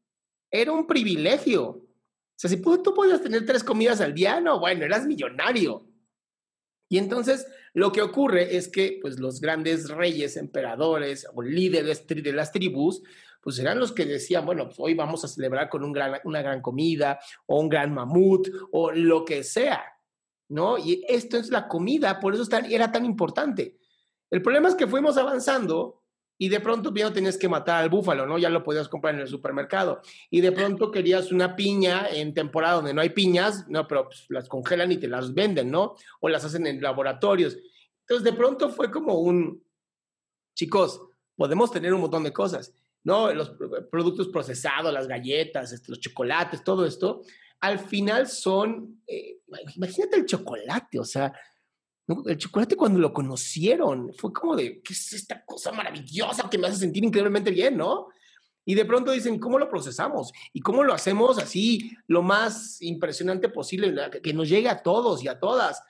[0.52, 1.68] era un privilegio.
[1.68, 1.88] O
[2.36, 5.88] sea, si tú podías tener tres comidas al día, no, bueno, eras millonario.
[6.90, 12.34] Y entonces lo que ocurre es que pues los grandes reyes, emperadores o líderes de
[12.34, 13.02] las tribus,
[13.42, 16.42] pues eran los que decían, bueno, pues hoy vamos a celebrar con un gran, una
[16.42, 19.84] gran comida o un gran mamut o lo que sea,
[20.50, 20.78] ¿no?
[20.78, 23.78] Y esto es la comida, por eso era tan importante.
[24.30, 26.02] El problema es que fuimos avanzando
[26.38, 28.40] y de pronto ya no tenías que matar al búfalo, ¿no?
[28.40, 30.02] Ya lo podías comprar en el supermercado.
[30.32, 34.26] Y de pronto querías una piña en temporada donde no hay piñas, no, pero pues,
[34.30, 35.96] las congelan y te las venden, ¿no?
[36.20, 37.58] O las hacen en laboratorios.
[38.00, 39.64] Entonces de pronto fue como un,
[40.56, 41.02] chicos,
[41.36, 42.74] podemos tener un montón de cosas,
[43.04, 43.34] ¿no?
[43.34, 43.54] Los
[43.90, 47.24] productos procesados, las galletas, este, los chocolates, todo esto,
[47.60, 49.40] al final son, eh,
[49.76, 51.32] imagínate el chocolate, o sea,
[52.26, 56.68] el chocolate cuando lo conocieron fue como de, ¿qué es esta cosa maravillosa que me
[56.68, 58.08] hace sentir increíblemente bien, ¿no?
[58.66, 60.32] Y de pronto dicen, ¿cómo lo procesamos?
[60.54, 65.28] ¿Y cómo lo hacemos así lo más impresionante posible, que nos llegue a todos y
[65.28, 65.82] a todas?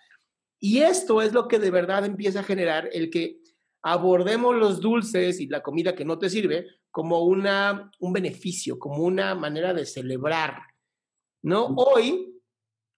[0.60, 3.40] Y esto es lo que de verdad empieza a generar el que
[3.82, 9.04] abordemos los dulces y la comida que no te sirve como una, un beneficio, como
[9.04, 10.62] una manera de celebrar,
[11.42, 11.68] ¿no?
[11.68, 12.42] Hoy,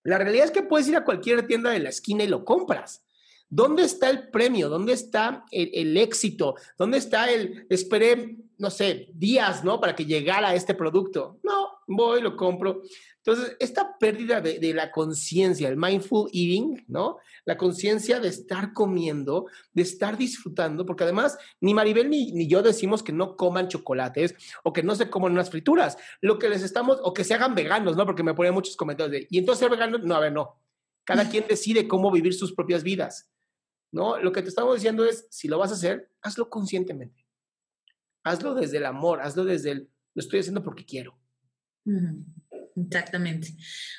[0.04, 3.06] la realidad es que puedes ir a cualquier tienda de la esquina y lo compras.
[3.50, 4.68] ¿Dónde está el premio?
[4.68, 6.56] ¿Dónde está el, éxito?
[6.76, 9.80] ¿Dónde está el, esperé, no sé, días, ¿no?
[9.80, 11.40] Para que llegara este producto.
[11.44, 12.82] No, voy, lo compro.
[13.26, 17.20] Entonces, esta pérdida de, la conciencia, el mindful eating, ¿no?
[17.46, 22.62] La conciencia de estar comiendo, de estar disfrutando, porque además ni Maribel ni, ni, yo
[22.62, 25.98] decimos que no coman chocolates o que no se coman unas frituras.
[26.20, 28.06] Lo que les estamos, o que se hagan veganos, ¿no?
[28.06, 30.60] Porque me ponen muchos comentarios de, y entonces ser vegano, no, a ver, no.
[31.06, 33.30] Cada quien decide cómo vivir sus propias vidas.
[33.94, 34.18] ¿no?
[34.18, 37.26] Lo que te estamos diciendo es, si lo vas a hacer, hazlo conscientemente.
[38.24, 41.16] Hazlo desde el amor, hazlo desde el, lo estoy haciendo porque quiero.
[42.76, 43.50] Exactamente.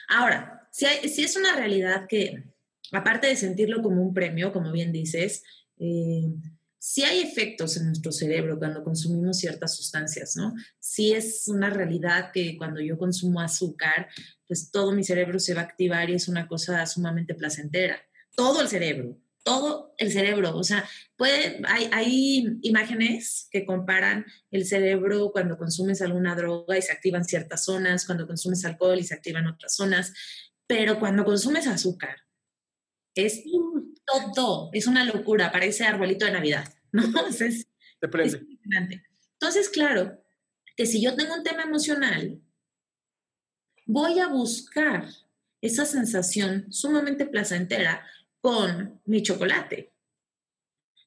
[0.09, 2.45] Ahora, si, es una realidad que,
[2.93, 5.43] aparte de sentirlo como un premio, como bien dices,
[5.79, 6.33] eh,
[6.79, 10.53] si hay efectos en nuestro cerebro cuando consumimos ciertas sustancias, ¿no?
[10.79, 14.09] Si es una realidad que cuando yo consumo azúcar,
[14.47, 17.97] pues todo mi cerebro se va a activar y es una cosa sumamente placentera.
[18.37, 20.57] Todo el cerebro, todo el cerebro.
[20.57, 26.83] O sea, puede, hay, hay, imágenes que comparan el cerebro cuando consumes alguna droga y
[26.83, 30.13] se activan ciertas zonas, cuando consumes alcohol y se activan otras zonas,
[30.67, 32.17] pero cuando consumes azúcar,
[33.15, 33.45] es
[34.35, 37.03] todo, es una locura, parece arbolito de Navidad, ¿no?
[37.29, 37.69] es,
[38.01, 40.21] Entonces, claro,
[40.77, 42.41] que si yo tengo un tema emocional,
[43.87, 45.07] voy a buscar
[45.61, 48.05] esa sensación sumamente placentera
[48.45, 49.95] con mi chocolate.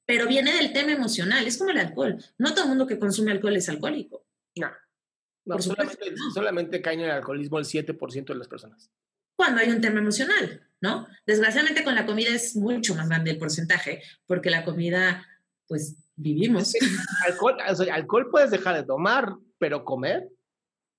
[0.08, 2.17] Pero viene del tema emocional, es como el alcohol.
[2.39, 4.26] No todo el mundo que consume alcohol es alcohólico.
[4.56, 4.71] No.
[5.60, 8.89] solamente, solamente cae en el alcoholismo el 7% de las personas.
[9.36, 11.08] Cuando hay un tema emocional, ¿no?
[11.28, 15.23] Desgraciadamente con la comida es mucho más grande el porcentaje, porque la comida,
[15.67, 16.73] pues vivimos.
[17.28, 17.58] alcohol,
[17.91, 20.28] alcohol puedes dejar de tomar, pero comer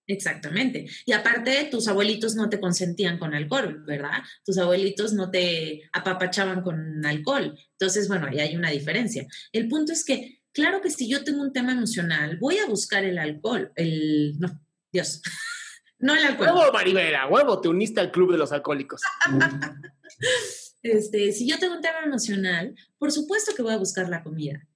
[0.08, 0.86] Exactamente.
[1.04, 4.22] Y aparte, tus abuelitos no te consentían con alcohol, ¿verdad?
[4.42, 7.54] Tus abuelitos no te apapachaban con alcohol.
[7.72, 9.26] Entonces, bueno, ahí hay una diferencia.
[9.52, 13.04] El punto es que, claro que si yo tengo un tema emocional, voy a buscar
[13.04, 14.38] el alcohol, el...
[14.38, 14.58] No,
[14.90, 15.20] Dios.
[15.98, 16.56] no el alcohol.
[16.56, 19.02] Huevo, Maribela, huevo, te uniste al club de los alcohólicos.
[20.82, 24.66] este, si yo tengo un tema emocional, por supuesto que voy a buscar la comida.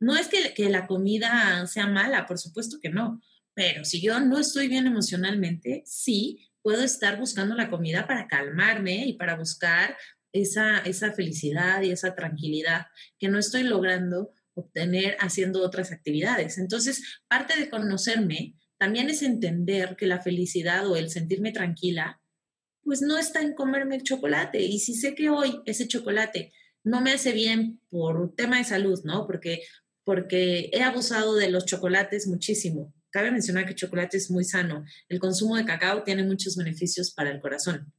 [0.00, 3.20] No es que, que la comida sea mala, por supuesto que no
[3.58, 9.04] pero si yo no estoy bien emocionalmente, sí, puedo estar buscando la comida para calmarme
[9.04, 9.96] y para buscar
[10.32, 12.86] esa, esa felicidad y esa tranquilidad
[13.18, 16.56] que no estoy logrando obtener haciendo otras actividades.
[16.58, 22.20] Entonces, parte de conocerme también es entender que la felicidad o el sentirme tranquila,
[22.84, 24.62] pues no está en comerme chocolate.
[24.62, 26.52] Y si sé que hoy ese chocolate
[26.84, 29.26] no me hace bien por tema de salud, ¿no?
[29.26, 29.62] Porque,
[30.04, 34.84] porque he abusado de los chocolates muchísimo cabe mencionar que el chocolate es muy sano.
[35.08, 37.92] El consumo de cacao tiene muchos beneficios para el corazón,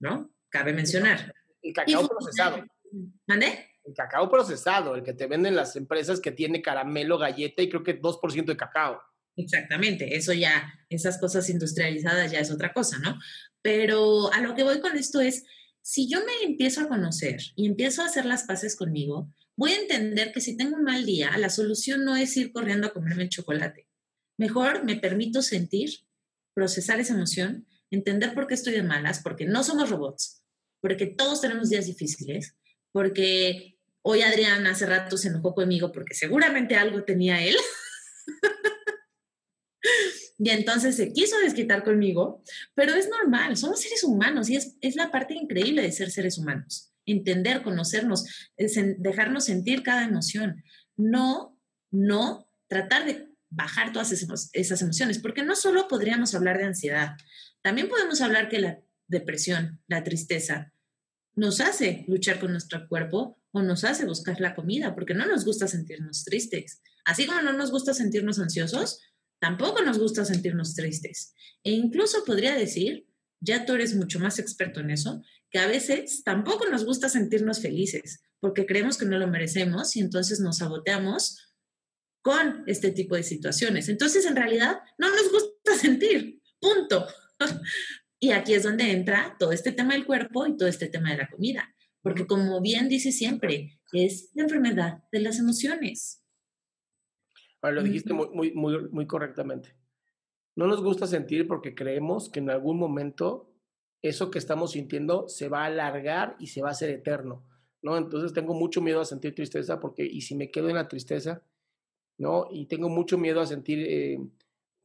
[0.00, 0.32] ¿no?
[0.48, 1.34] Cabe mencionar.
[1.62, 2.64] El cacao procesado.
[3.26, 3.70] ¿Mande?
[3.84, 7.82] El cacao procesado, el que te venden las empresas que tiene caramelo, galleta y creo
[7.82, 9.00] que 2% de cacao.
[9.36, 13.18] Exactamente, eso ya, esas cosas industrializadas ya es otra cosa, ¿no?
[13.60, 15.44] Pero a lo que voy con esto es,
[15.82, 19.80] si yo me empiezo a conocer y empiezo a hacer las paces conmigo, voy a
[19.80, 23.24] entender que si tengo un mal día, la solución no es ir corriendo a comerme
[23.24, 23.85] el chocolate.
[24.38, 25.90] Mejor me permito sentir,
[26.54, 30.42] procesar esa emoción, entender por qué estoy de malas, porque no somos robots,
[30.80, 32.56] porque todos tenemos días difíciles,
[32.92, 37.56] porque hoy Adrián hace rato se enojó conmigo porque seguramente algo tenía él.
[40.38, 42.42] y entonces se quiso desquitar conmigo,
[42.74, 46.38] pero es normal, somos seres humanos y es, es la parte increíble de ser seres
[46.38, 48.24] humanos entender, conocernos,
[48.98, 50.62] dejarnos sentir cada emoción.
[50.96, 51.58] No,
[51.90, 54.12] no tratar de bajar todas
[54.52, 57.16] esas emociones, porque no solo podríamos hablar de ansiedad,
[57.62, 60.72] también podemos hablar que la depresión, la tristeza,
[61.34, 65.44] nos hace luchar con nuestro cuerpo o nos hace buscar la comida, porque no nos
[65.44, 66.82] gusta sentirnos tristes.
[67.04, 69.00] Así como no nos gusta sentirnos ansiosos,
[69.38, 71.34] tampoco nos gusta sentirnos tristes.
[71.62, 73.06] E incluso podría decir,
[73.40, 77.60] ya tú eres mucho más experto en eso, que a veces tampoco nos gusta sentirnos
[77.60, 81.45] felices porque creemos que no lo merecemos y entonces nos saboteamos
[82.26, 83.88] con este tipo de situaciones.
[83.88, 87.06] Entonces, en realidad, no nos gusta sentir, punto.
[88.20, 91.18] y aquí es donde entra todo este tema del cuerpo y todo este tema de
[91.18, 91.72] la comida,
[92.02, 96.24] porque como bien dice siempre, es la enfermedad de las emociones.
[97.62, 99.76] lo dijiste muy, muy, muy, muy correctamente.
[100.56, 103.54] No nos gusta sentir porque creemos que en algún momento
[104.02, 107.46] eso que estamos sintiendo se va a alargar y se va a hacer eterno,
[107.82, 107.96] ¿no?
[107.96, 111.44] Entonces tengo mucho miedo a sentir tristeza porque, y si me quedo en la tristeza,
[112.18, 112.48] ¿no?
[112.50, 114.18] Y tengo mucho miedo a sentir, eh,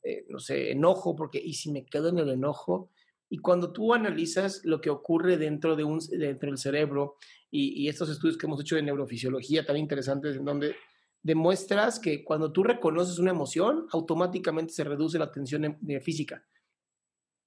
[0.04, 2.90] eh, no sé, enojo porque, y si me quedo en el enojo,
[3.30, 7.16] y cuando tú analizas lo que ocurre dentro, de un, dentro del cerebro
[7.50, 10.76] y, estos estudios que hemos hecho de neurofisiología tan interesantes, en donde
[11.24, 16.46] demuestras que cuando tú reconoces una emoción, automáticamente se reduce la tensión em, física.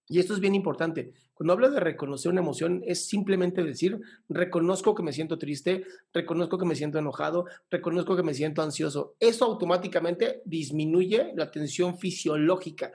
[0.07, 1.12] Y esto es bien importante.
[1.32, 6.59] Cuando hablo de reconocer una emoción, es simplemente decir, reconozco que me siento triste, reconozco
[6.59, 9.16] que me siento enojado, reconozco que me siento ansioso.
[9.18, 12.92] Eso automáticamente disminuye la tensión fisiológica.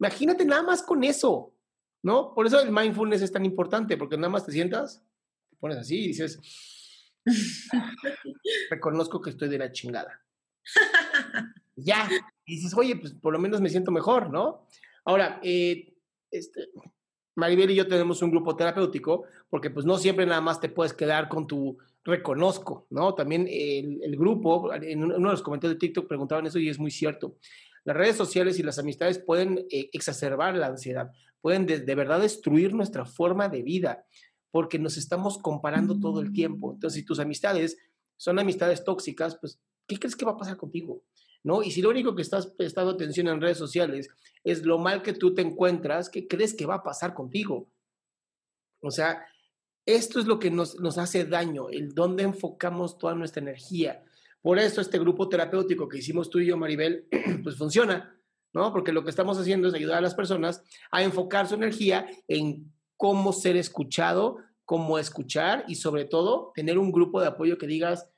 [0.00, 1.54] Imagínate nada más con eso,
[2.02, 2.34] ¿no?
[2.34, 5.02] Por eso el mindfulness es tan importante, porque nada más te sientas,
[5.48, 6.40] te pones así y dices,
[8.70, 10.20] reconozco que estoy de la chingada.
[11.76, 12.08] ya.
[12.44, 14.66] Y dices, oye, pues por lo menos me siento mejor, ¿no?
[15.04, 15.94] Ahora, eh,
[16.30, 16.68] este,
[17.38, 20.92] Maribel y yo tenemos un grupo terapéutico, porque pues no siempre nada más te puedes
[20.92, 23.14] quedar con tu reconozco, ¿no?
[23.14, 26.90] También el, grupo, en uno de los comentarios de TikTok preguntaban eso y es muy
[26.90, 27.36] cierto.
[27.84, 31.10] Las redes sociales y las amistades pueden eh, exacerbar la ansiedad,
[31.40, 34.04] pueden de, verdad destruir nuestra forma de vida,
[34.50, 36.72] porque nos estamos comparando todo el tiempo.
[36.72, 37.76] Entonces, si tus amistades
[38.16, 41.04] son amistades tóxicas, pues, ¿qué crees que va a pasar contigo?
[41.42, 41.62] ¿No?
[41.62, 44.08] Y si lo único que estás prestando atención en redes sociales
[44.44, 47.68] es lo mal que tú te encuentras, ¿qué crees que va a pasar contigo?
[48.80, 49.26] O sea,
[49.86, 54.04] esto es lo que nos, nos hace daño, el dónde enfocamos toda nuestra energía.
[54.42, 57.08] Por eso este grupo terapéutico que hicimos tú y yo, Maribel,
[57.42, 58.16] pues funciona,
[58.52, 58.72] ¿no?
[58.72, 62.72] Porque lo que estamos haciendo es ayudar a las personas a enfocar su energía en
[62.96, 68.08] cómo ser escuchado, cómo escuchar y sobre todo tener un grupo de apoyo que digas,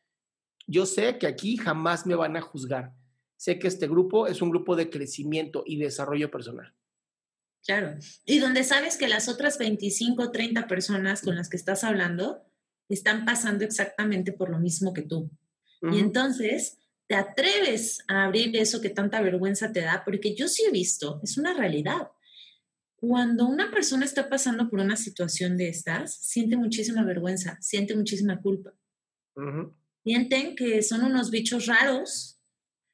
[0.66, 2.94] yo sé que aquí jamás me van a juzgar
[3.40, 6.74] sé que este grupo es un grupo de crecimiento y desarrollo personal.
[7.64, 7.98] Claro.
[8.26, 12.42] Y donde sabes que las otras 25, 30 personas con las que estás hablando
[12.90, 15.30] están pasando exactamente por lo mismo que tú.
[15.90, 20.64] Y entonces te atreves a abrir eso que tanta vergüenza te da, porque yo sí
[20.66, 22.10] he visto, es una realidad.
[22.96, 28.38] Cuando una persona está pasando por una situación de estas, siente muchísima vergüenza, siente muchísima
[28.42, 28.74] culpa.
[30.04, 32.39] Sienten que son unos bichos raros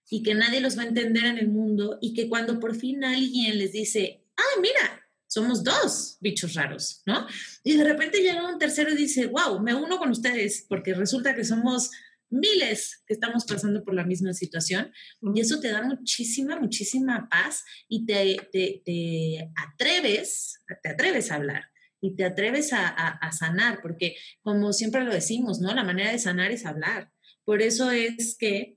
[0.08, 3.04] y que nadie los va a entender en el mundo y que cuando por fin
[3.04, 7.26] alguien les dice, ah, mira, somos dos bichos raros, ¿no?
[7.64, 11.34] Y de repente llega un tercero y dice, wow, me uno con ustedes porque resulta
[11.34, 11.90] que somos
[12.30, 14.92] miles que estamos pasando por la misma situación
[15.34, 21.64] y eso te da muchísima, muchísima paz y te, te, atreves, te atreves a hablar
[22.00, 25.74] y te atreves a, a, sanar, porque como siempre lo decimos, ¿no?
[25.74, 27.10] La manera de sanar es hablar.
[27.44, 28.75] Por eso es que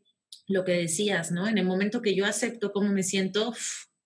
[0.49, 1.47] lo que decías, ¿no?
[1.47, 3.53] En el momento que yo acepto cómo me siento,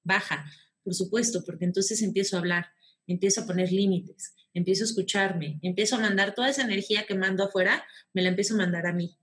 [0.04, 0.46] baja,
[0.84, 2.68] por supuesto, porque entonces empiezo a hablar,
[3.08, 7.46] empiezo a poner límites, empiezo a escucharme, empiezo a mandar toda esa energía que mando
[7.46, 9.18] afuera, me la empiezo a mandar a mí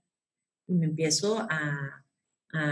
[0.67, 2.00] y me empiezo a,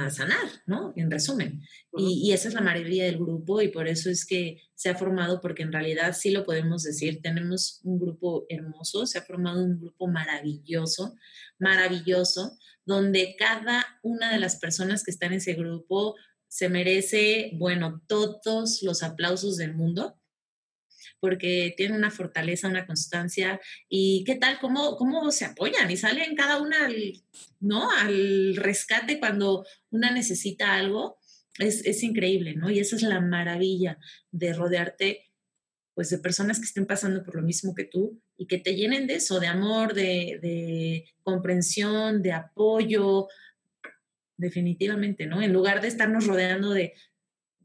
[0.10, 0.94] sanar, ¿no?
[0.96, 1.62] En resumen.
[1.98, 4.96] y, y, esa es la maravilla del grupo y por eso es que se ha
[4.96, 9.64] formado, porque en realidad sí lo podemos decir, tenemos un grupo hermoso, se ha formado
[9.64, 11.16] un grupo maravilloso,
[11.60, 16.16] maravilloso, donde cada una de las personas que están en ese grupo
[16.48, 20.19] se merece, bueno, todos los aplausos del mundo,
[21.20, 26.36] porque tienen una fortaleza, una constancia y qué tal, cómo, cómo se apoyan y salen
[26.36, 27.22] cada una al,
[27.60, 27.92] ¿no?
[27.92, 31.18] al rescate cuando una necesita algo.
[31.58, 32.70] Es, es increíble, ¿no?
[32.70, 34.00] Y esa es la maravilla
[34.32, 35.26] de rodearte
[35.94, 39.06] pues de personas que estén pasando por lo mismo que tú y que te llenen
[39.06, 43.28] de eso, de amor, de, de comprensión, de apoyo,
[44.38, 45.42] definitivamente, ¿no?
[45.42, 46.94] En lugar de estarnos rodeando de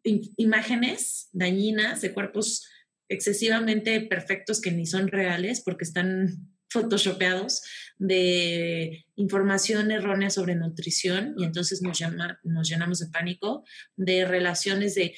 [0.02, 2.66] imágenes dañinas de cuerpos
[3.08, 7.62] excesivamente perfectos que ni son reales porque están photoshopeados
[7.98, 13.64] de información errónea sobre nutrición y entonces nos, llama, nos llenamos de pánico,
[13.96, 15.14] de relaciones de...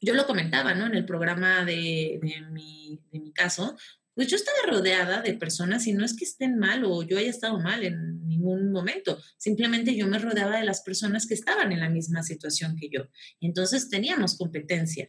[0.00, 0.86] Yo lo comentaba, ¿no?
[0.86, 3.76] En el programa de, de, mi, de mi caso,
[4.14, 7.30] pues yo estaba rodeada de personas y no es que estén mal o yo haya
[7.30, 11.80] estado mal en ningún momento, simplemente yo me rodeaba de las personas que estaban en
[11.80, 13.08] la misma situación que yo.
[13.40, 15.08] entonces teníamos competencia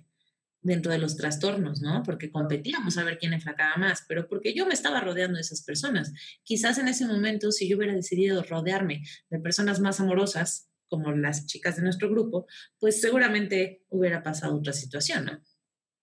[0.61, 2.03] dentro de los trastornos, ¿no?
[2.03, 5.63] Porque competíamos a ver quién enfracaba más, pero porque yo me estaba rodeando de esas
[5.63, 6.11] personas.
[6.43, 11.45] Quizás en ese momento, si yo hubiera decidido rodearme de personas más amorosas, como las
[11.45, 12.47] chicas de nuestro grupo,
[12.79, 15.39] pues seguramente hubiera pasado otra situación, ¿no?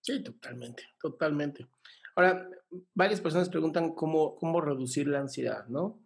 [0.00, 1.66] Sí, totalmente, totalmente.
[2.14, 2.48] Ahora,
[2.94, 6.00] varias personas preguntan cómo, cómo reducir la ansiedad, ¿no?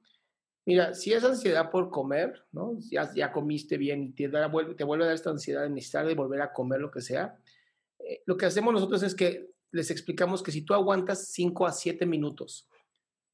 [0.67, 2.79] Mira, si es ansiedad por comer, ¿no?
[2.91, 6.07] Ya, ya comiste bien y te, da, te vuelve a dar esta ansiedad de necesitar
[6.07, 7.39] de volver a comer lo que sea,
[8.11, 11.73] eh, lo que hacemos nosotros es que les explicamos que si tú aguantas 5 a
[11.73, 12.69] 7 minutos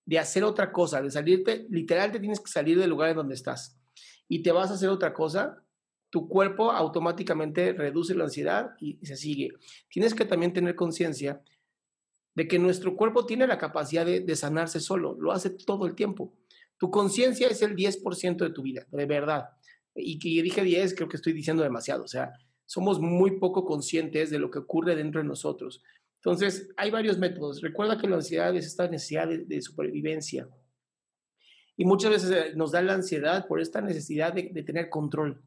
[0.04, 3.34] de hacer otra cosa, de salirte, literal te tienes que salir del lugar en donde
[3.34, 3.80] estás
[4.28, 5.62] y te vas a hacer otra cosa,
[6.10, 9.50] tu cuerpo automáticamente reduce la ansiedad y se sigue.
[9.88, 11.42] Tienes que también tener conciencia
[12.34, 16.34] de que nuestro cuerpo tiene la capacidad de, sanarse solo, lo hace todo el tiempo.
[16.78, 19.48] Tu conciencia es el 10% de tu vida, de verdad.
[19.94, 22.32] Y que dije 10, creo que estoy diciendo demasiado, o sea,
[22.66, 25.82] somos muy poco conscientes de lo que ocurre dentro de nosotros.
[26.16, 27.62] Entonces, hay varios métodos.
[27.62, 30.48] Recuerda que la ansiedad es esta necesidad de, supervivencia.
[31.76, 35.42] Y muchas veces eh, nos da la ansiedad por esta necesidad de, tener control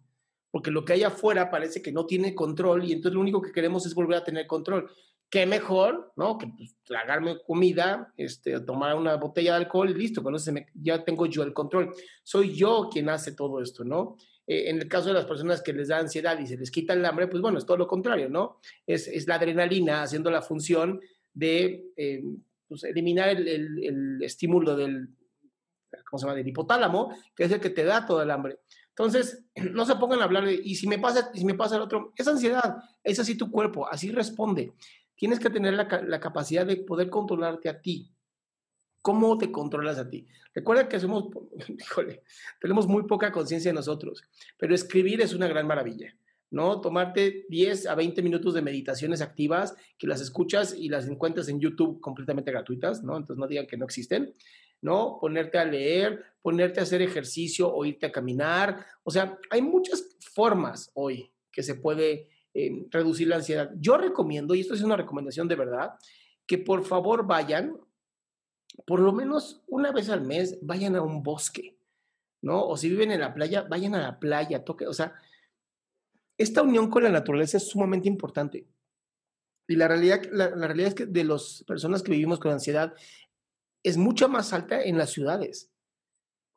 [0.51, 3.51] porque lo que hay afuera parece que no tiene control y entonces lo único que
[3.51, 4.89] queremos es volver a tener control
[5.29, 6.37] qué mejor, ¿no?
[6.37, 11.03] Que pues, tragarme comida, este, tomar una botella de alcohol y listo, con eso ya
[11.03, 11.93] tengo yo el control.
[12.23, 14.17] Soy yo quien hace todo esto, ¿no?
[14.49, 16.93] Eh, en el caso de las personas que les da ansiedad y se les quita
[16.93, 18.59] el hambre, pues bueno, es todo lo contrario, ¿no?
[18.87, 20.99] Es, es la adrenalina haciendo la función
[21.33, 22.23] de eh,
[22.67, 25.09] pues, eliminar el, el, estímulo del,
[26.09, 28.61] ¿cómo se llama?, del hipotálamo, que es el que te da todo el hambre.
[28.89, 31.83] Entonces, no se pongan a hablar de, y si me pasa, si me pasa el
[31.83, 34.73] otro, es ansiedad, es así tu cuerpo, así responde
[35.19, 38.09] tienes que tener la, capacidad de poder controlarte a ti.
[39.01, 40.27] ¿Cómo te controlas a ti?
[40.53, 41.25] Recuerda que somos,
[41.67, 42.23] híjole,
[42.59, 44.23] tenemos muy poca conciencia de nosotros,
[44.57, 46.15] pero escribir es una gran maravilla,
[46.51, 46.81] ¿no?
[46.81, 51.59] Tomarte 10 a 20 minutos de meditaciones activas, que las escuchas y las encuentras en
[51.59, 53.15] YouTube completamente gratuitas, ¿no?
[53.15, 54.33] Entonces no digan que no existen,
[54.81, 55.17] ¿no?
[55.19, 60.17] Ponerte a leer, ponerte a hacer ejercicio o irte a caminar, o sea, hay muchas
[60.33, 62.27] formas hoy que se puede
[62.89, 63.71] reducir la ansiedad.
[63.77, 65.91] Yo recomiendo, y esto es una recomendación de verdad,
[66.45, 67.77] que por favor vayan,
[68.85, 71.77] por lo menos una vez al mes, vayan a un bosque,
[72.41, 72.65] ¿no?
[72.65, 75.13] O si viven en la playa, vayan a la playa, toque, o sea,
[76.37, 78.67] esta unión con la naturaleza es sumamente importante.
[79.67, 82.93] Y la realidad, la, realidad es que de las personas que vivimos con ansiedad
[83.83, 85.69] es mucho más alta en las ciudades.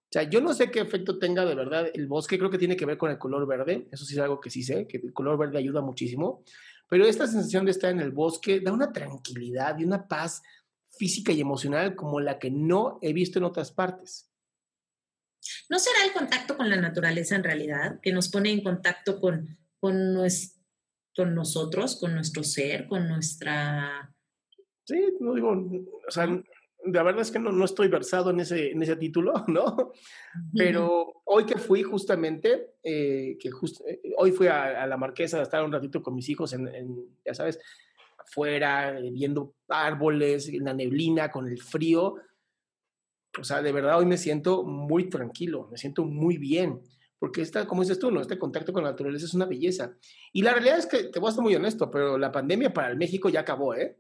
[0.05, 2.77] O sea, yo no sé qué efecto tenga de verdad el bosque, creo que tiene
[2.77, 5.13] que ver con el color verde, eso sí es algo que sí sé, que el
[5.13, 6.45] color verde ayuda muchísimo,
[6.89, 10.43] pero esta sensación de estar en el bosque da una tranquilidad y una paz
[10.93, 14.31] física y emocional como la que no he visto en otras partes.
[15.69, 19.59] ¿No será el contacto con la naturaleza en realidad que nos pone en contacto con,
[19.81, 20.17] con,
[21.17, 24.15] con nosotros, con nuestro ser, con nuestra...
[24.85, 26.27] Sí, no digo, o sea,
[26.85, 29.93] la verdad es que no, no estoy versado en ese, en ese título, ¿no?
[30.55, 35.65] Pero hoy que fui justamente, eh, que eh, hoy fui a, la Marquesa a estar
[35.65, 36.69] un ratito con mis hijos en,
[37.25, 37.61] ya sabes,
[38.23, 42.17] afuera, eh, viendo árboles, en la neblina, con el frío.
[43.39, 46.83] O sea, de verdad hoy me siento muy tranquilo, me siento muy bien,
[47.19, 48.21] porque esta, como dices tú, ¿no?
[48.21, 49.97] Este contacto con la naturaleza es una belleza.
[50.33, 52.91] Y la realidad es que, te voy a ser muy honesto, pero la pandemia para
[52.91, 53.99] el México ya acabó, ¿eh?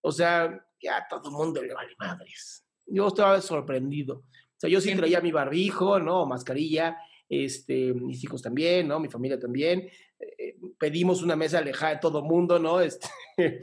[0.00, 2.64] O sea, ya todo el mundo le vale madres.
[2.86, 4.16] Yo estaba sorprendido.
[4.16, 6.26] O sea, yo sí traía mi barbijo, ¿no?
[6.26, 6.98] Mascarilla,
[7.28, 9.00] este, mis hijos también, ¿no?
[9.00, 9.88] Mi familia también.
[10.20, 12.80] Eh, pedimos una mesa alejada de todo mundo, ¿no?
[13.36, 13.60] Este,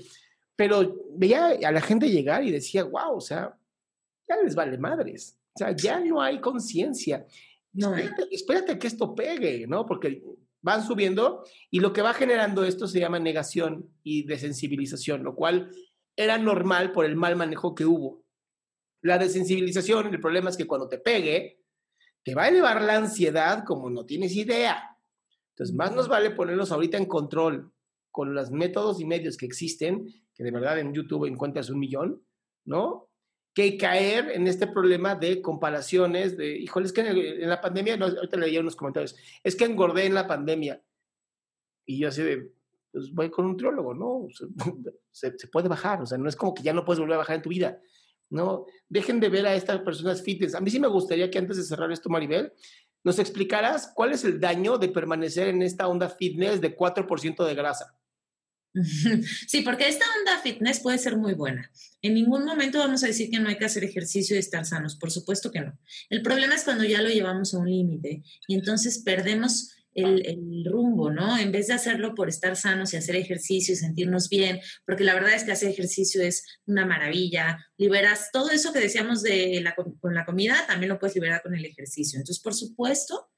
[0.55, 3.57] pero veía a la gente llegar y decía, wow, o sea,
[4.27, 5.37] ya les vale madres.
[5.53, 7.25] O sea, ya no hay conciencia.
[7.73, 9.85] No, espérate, espérate que esto pegue, ¿no?
[9.85, 10.23] Porque
[10.61, 15.69] van subiendo y lo que va generando esto se llama negación y desensibilización, lo cual
[16.15, 18.23] era normal por el mal manejo que hubo.
[19.01, 21.61] La desensibilización, el problema es que cuando te pegue,
[22.23, 24.94] te va a elevar la ansiedad como no tienes idea.
[25.55, 27.71] Entonces, más nos vale ponernos ahorita en control
[28.11, 32.21] con los métodos y medios que existen, que de verdad en YouTube encuentras un millón,
[32.65, 33.09] ¿no?
[33.53, 38.07] Que caer en este problema de comparaciones, de, híjole, es que en, la pandemia, no,
[38.07, 40.83] ahorita leía unos comentarios, es que engordé en la pandemia.
[41.85, 42.51] Y yo así de,
[42.91, 44.27] pues voy con un triólogo, ¿no?
[45.11, 47.19] Se, se, puede bajar, o sea, no es como que ya no puedes volver a
[47.19, 47.79] bajar en tu vida,
[48.29, 48.65] ¿no?
[48.89, 50.55] Dejen de ver a estas personas fitness.
[50.55, 52.51] A mí sí me gustaría que antes de cerrar esto, Maribel,
[53.05, 57.55] nos explicaras cuál es el daño de permanecer en esta onda fitness de 4% de
[57.55, 57.95] grasa.
[59.47, 61.71] Sí, porque esta onda fitness puede ser muy buena.
[62.01, 64.97] En ningún momento vamos a decir que no hay que hacer ejercicio y estar sanos,
[64.97, 65.77] por supuesto que no.
[66.09, 71.11] El problema es cuando ya lo llevamos a un límite y entonces perdemos el, rumbo,
[71.11, 71.37] ¿no?
[71.37, 75.13] En vez de hacerlo por estar sanos y hacer ejercicio y sentirnos bien, porque la
[75.13, 79.75] verdad es que hacer ejercicio es una maravilla, liberas todo eso que decíamos de la,
[79.75, 82.17] con la comida, también lo puedes liberar con el ejercicio.
[82.17, 83.29] Entonces, por supuesto,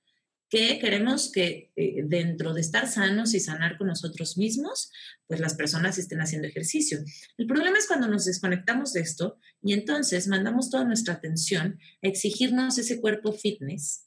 [0.49, 4.91] que queremos que eh, dentro de estar sanos y sanar con nosotros mismos,
[5.27, 6.99] pues las personas estén haciendo ejercicio.
[7.37, 12.07] El problema es cuando nos desconectamos de esto y entonces mandamos toda nuestra atención a
[12.07, 14.06] exigirnos ese cuerpo fitness,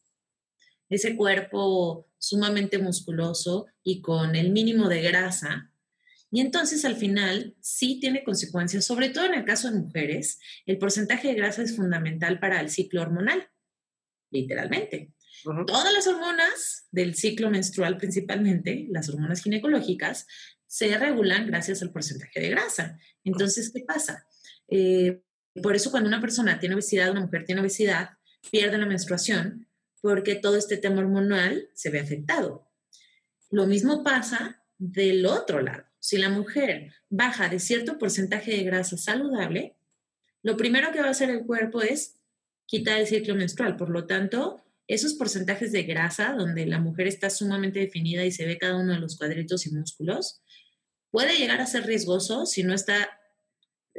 [0.90, 5.72] ese cuerpo sumamente musculoso y con el mínimo de grasa.
[6.30, 10.78] Y entonces al final sí tiene consecuencias, sobre todo en el caso de mujeres, el
[10.78, 13.48] porcentaje de grasa es fundamental para el ciclo hormonal,
[14.30, 15.12] literalmente.
[15.66, 20.26] Todas las hormonas del ciclo menstrual principalmente, las hormonas ginecológicas,
[20.66, 22.98] se regulan gracias al porcentaje de grasa.
[23.24, 24.26] Entonces, ¿qué pasa?
[24.68, 25.22] Eh,
[25.62, 28.10] por eso cuando una persona tiene obesidad, una mujer tiene obesidad,
[28.52, 29.66] pierde la menstruación
[30.00, 32.68] porque todo este tema hormonal se ve afectado.
[33.50, 35.84] Lo mismo pasa del otro lado.
[35.98, 39.76] Si la mujer baja de cierto porcentaje de grasa saludable,
[40.42, 42.16] lo primero que va a hacer el cuerpo es
[42.66, 43.76] quitar el ciclo menstrual.
[43.76, 48.46] Por lo tanto, esos porcentajes de grasa, donde la mujer está sumamente definida y se
[48.46, 50.42] ve cada uno de los cuadritos y músculos,
[51.10, 53.19] puede llegar a ser riesgoso si no está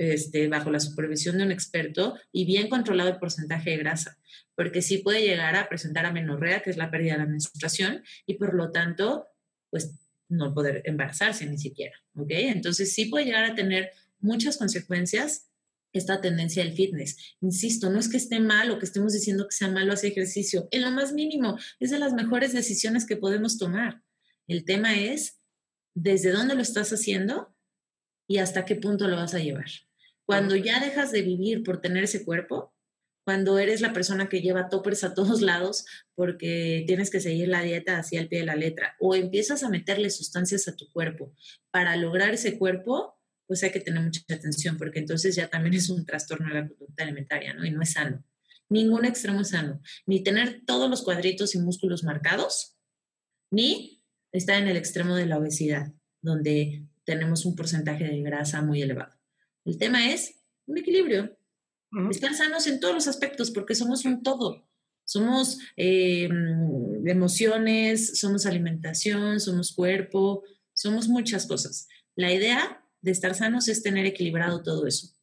[0.01, 4.17] este, bajo la supervisión de un experto y bien controlado el porcentaje de grasa,
[4.55, 8.33] porque sí puede llegar a presentar amenorrea, que es la pérdida de la menstruación, y
[8.35, 9.27] por lo tanto,
[9.69, 9.93] pues
[10.27, 12.31] no poder embarazarse ni siquiera, ¿ok?
[12.31, 15.51] Entonces sí puede llegar a tener muchas consecuencias
[15.93, 17.35] esta tendencia del fitness.
[17.41, 20.67] Insisto, no es que esté mal o que estemos diciendo que sea malo hacer ejercicio,
[20.71, 24.01] en lo más mínimo, es de las mejores decisiones que podemos tomar.
[24.47, 25.39] El tema es
[25.93, 27.55] desde dónde lo estás haciendo
[28.27, 29.69] y hasta qué punto lo vas a llevar.
[30.31, 32.73] Cuando ya dejas de vivir por tener ese cuerpo,
[33.25, 37.61] cuando eres la persona que lleva toppers a todos lados porque tienes que seguir la
[37.61, 41.35] dieta así al pie de la letra, o empiezas a meterle sustancias a tu cuerpo
[41.69, 45.89] para lograr ese cuerpo, pues hay que tener mucha atención porque entonces ya también es
[45.89, 47.65] un trastorno de la conducta alimentaria, ¿no?
[47.65, 48.23] Y no es sano.
[48.69, 49.81] Ningún extremo es sano.
[50.05, 52.77] Ni tener todos los cuadritos y músculos marcados,
[53.51, 54.01] ni
[54.31, 59.20] estar en el extremo de la obesidad, donde tenemos un porcentaje de grasa muy elevado.
[59.65, 60.35] El tema es
[60.65, 61.37] un equilibrio.
[62.09, 64.65] Estar sanos en todos los aspectos porque somos un todo.
[65.03, 66.29] Somos eh,
[67.05, 70.43] emociones, somos alimentación, somos cuerpo,
[70.73, 71.89] somos muchas cosas.
[72.15, 75.13] La idea de estar sanos es tener equilibrado todo eso.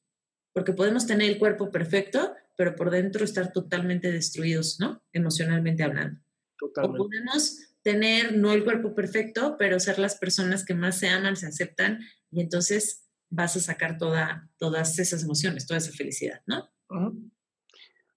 [0.53, 5.03] Porque podemos tener el cuerpo perfecto, pero por dentro estar totalmente destruidos, ¿no?
[5.13, 6.21] Emocionalmente hablando.
[6.59, 7.01] Totalmente.
[7.01, 11.37] O podemos tener no el cuerpo perfecto, pero ser las personas que más se aman,
[11.37, 16.69] se aceptan, y entonces vas a sacar toda, todas esas emociones, toda esa felicidad, ¿no?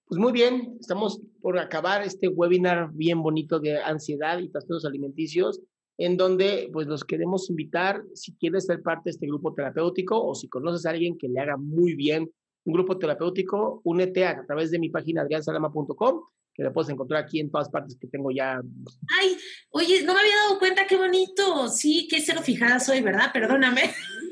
[0.06, 5.60] Pues muy bien, estamos por acabar este webinar bien bonito de ansiedad y trastornos alimenticios
[5.98, 10.34] en donde pues los queremos invitar, si quieres ser parte de este grupo terapéutico o
[10.34, 12.30] si conoces a alguien que le haga muy bien
[12.64, 16.22] un grupo terapéutico, únete a, través de mi página adriansalama.com,
[16.54, 18.60] que la puedes encontrar aquí en todas partes que tengo ya.
[19.18, 19.36] Ay,
[19.70, 21.68] oye, no me había dado cuenta, qué bonito.
[21.68, 23.30] Sí, qué cero fijada soy, ¿verdad?
[23.32, 23.82] Perdóname.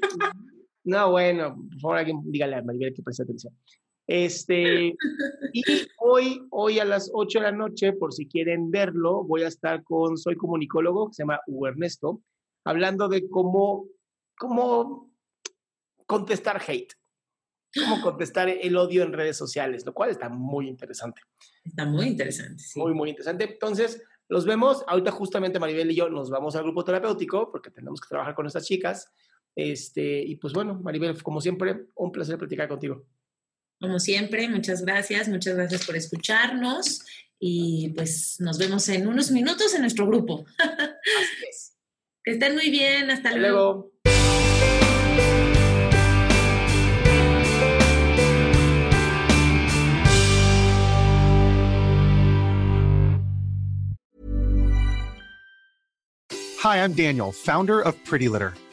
[0.85, 3.55] No, bueno, por favor, alguien dígale a Maribel que preste atención.
[4.07, 4.97] Este,
[5.53, 5.63] y
[5.99, 9.85] hoy, hoy a las 8 de la noche, por si quieren verlo, voy a estar
[9.85, 12.23] con Soy Comunicólogo, que se llama Hugo Ernesto,
[12.65, 13.87] hablando de cómo,
[14.37, 15.13] cómo
[16.07, 16.93] contestar hate,
[17.75, 21.21] cómo contestar el odio en redes sociales, lo cual está muy interesante.
[21.65, 22.81] Está muy interesante, sí.
[22.81, 23.45] Muy, muy interesante.
[23.45, 24.85] Entonces, los vemos.
[24.87, 28.47] Ahorita justamente Maribel y yo nos vamos al grupo terapéutico porque tenemos que trabajar con
[28.47, 29.13] estas chicas.
[29.61, 33.05] Este, y pues bueno, Maribel, como siempre, un placer platicar contigo.
[33.79, 37.05] Como siempre, muchas gracias, muchas gracias por escucharnos
[37.39, 40.47] y pues nos vemos en unos minutos en nuestro grupo.
[42.23, 43.49] Que estén muy bien, hasta, luego.
[43.57, 43.93] luego.
[56.63, 58.53] Hi, I'm Daniel, founder of Pretty Litter.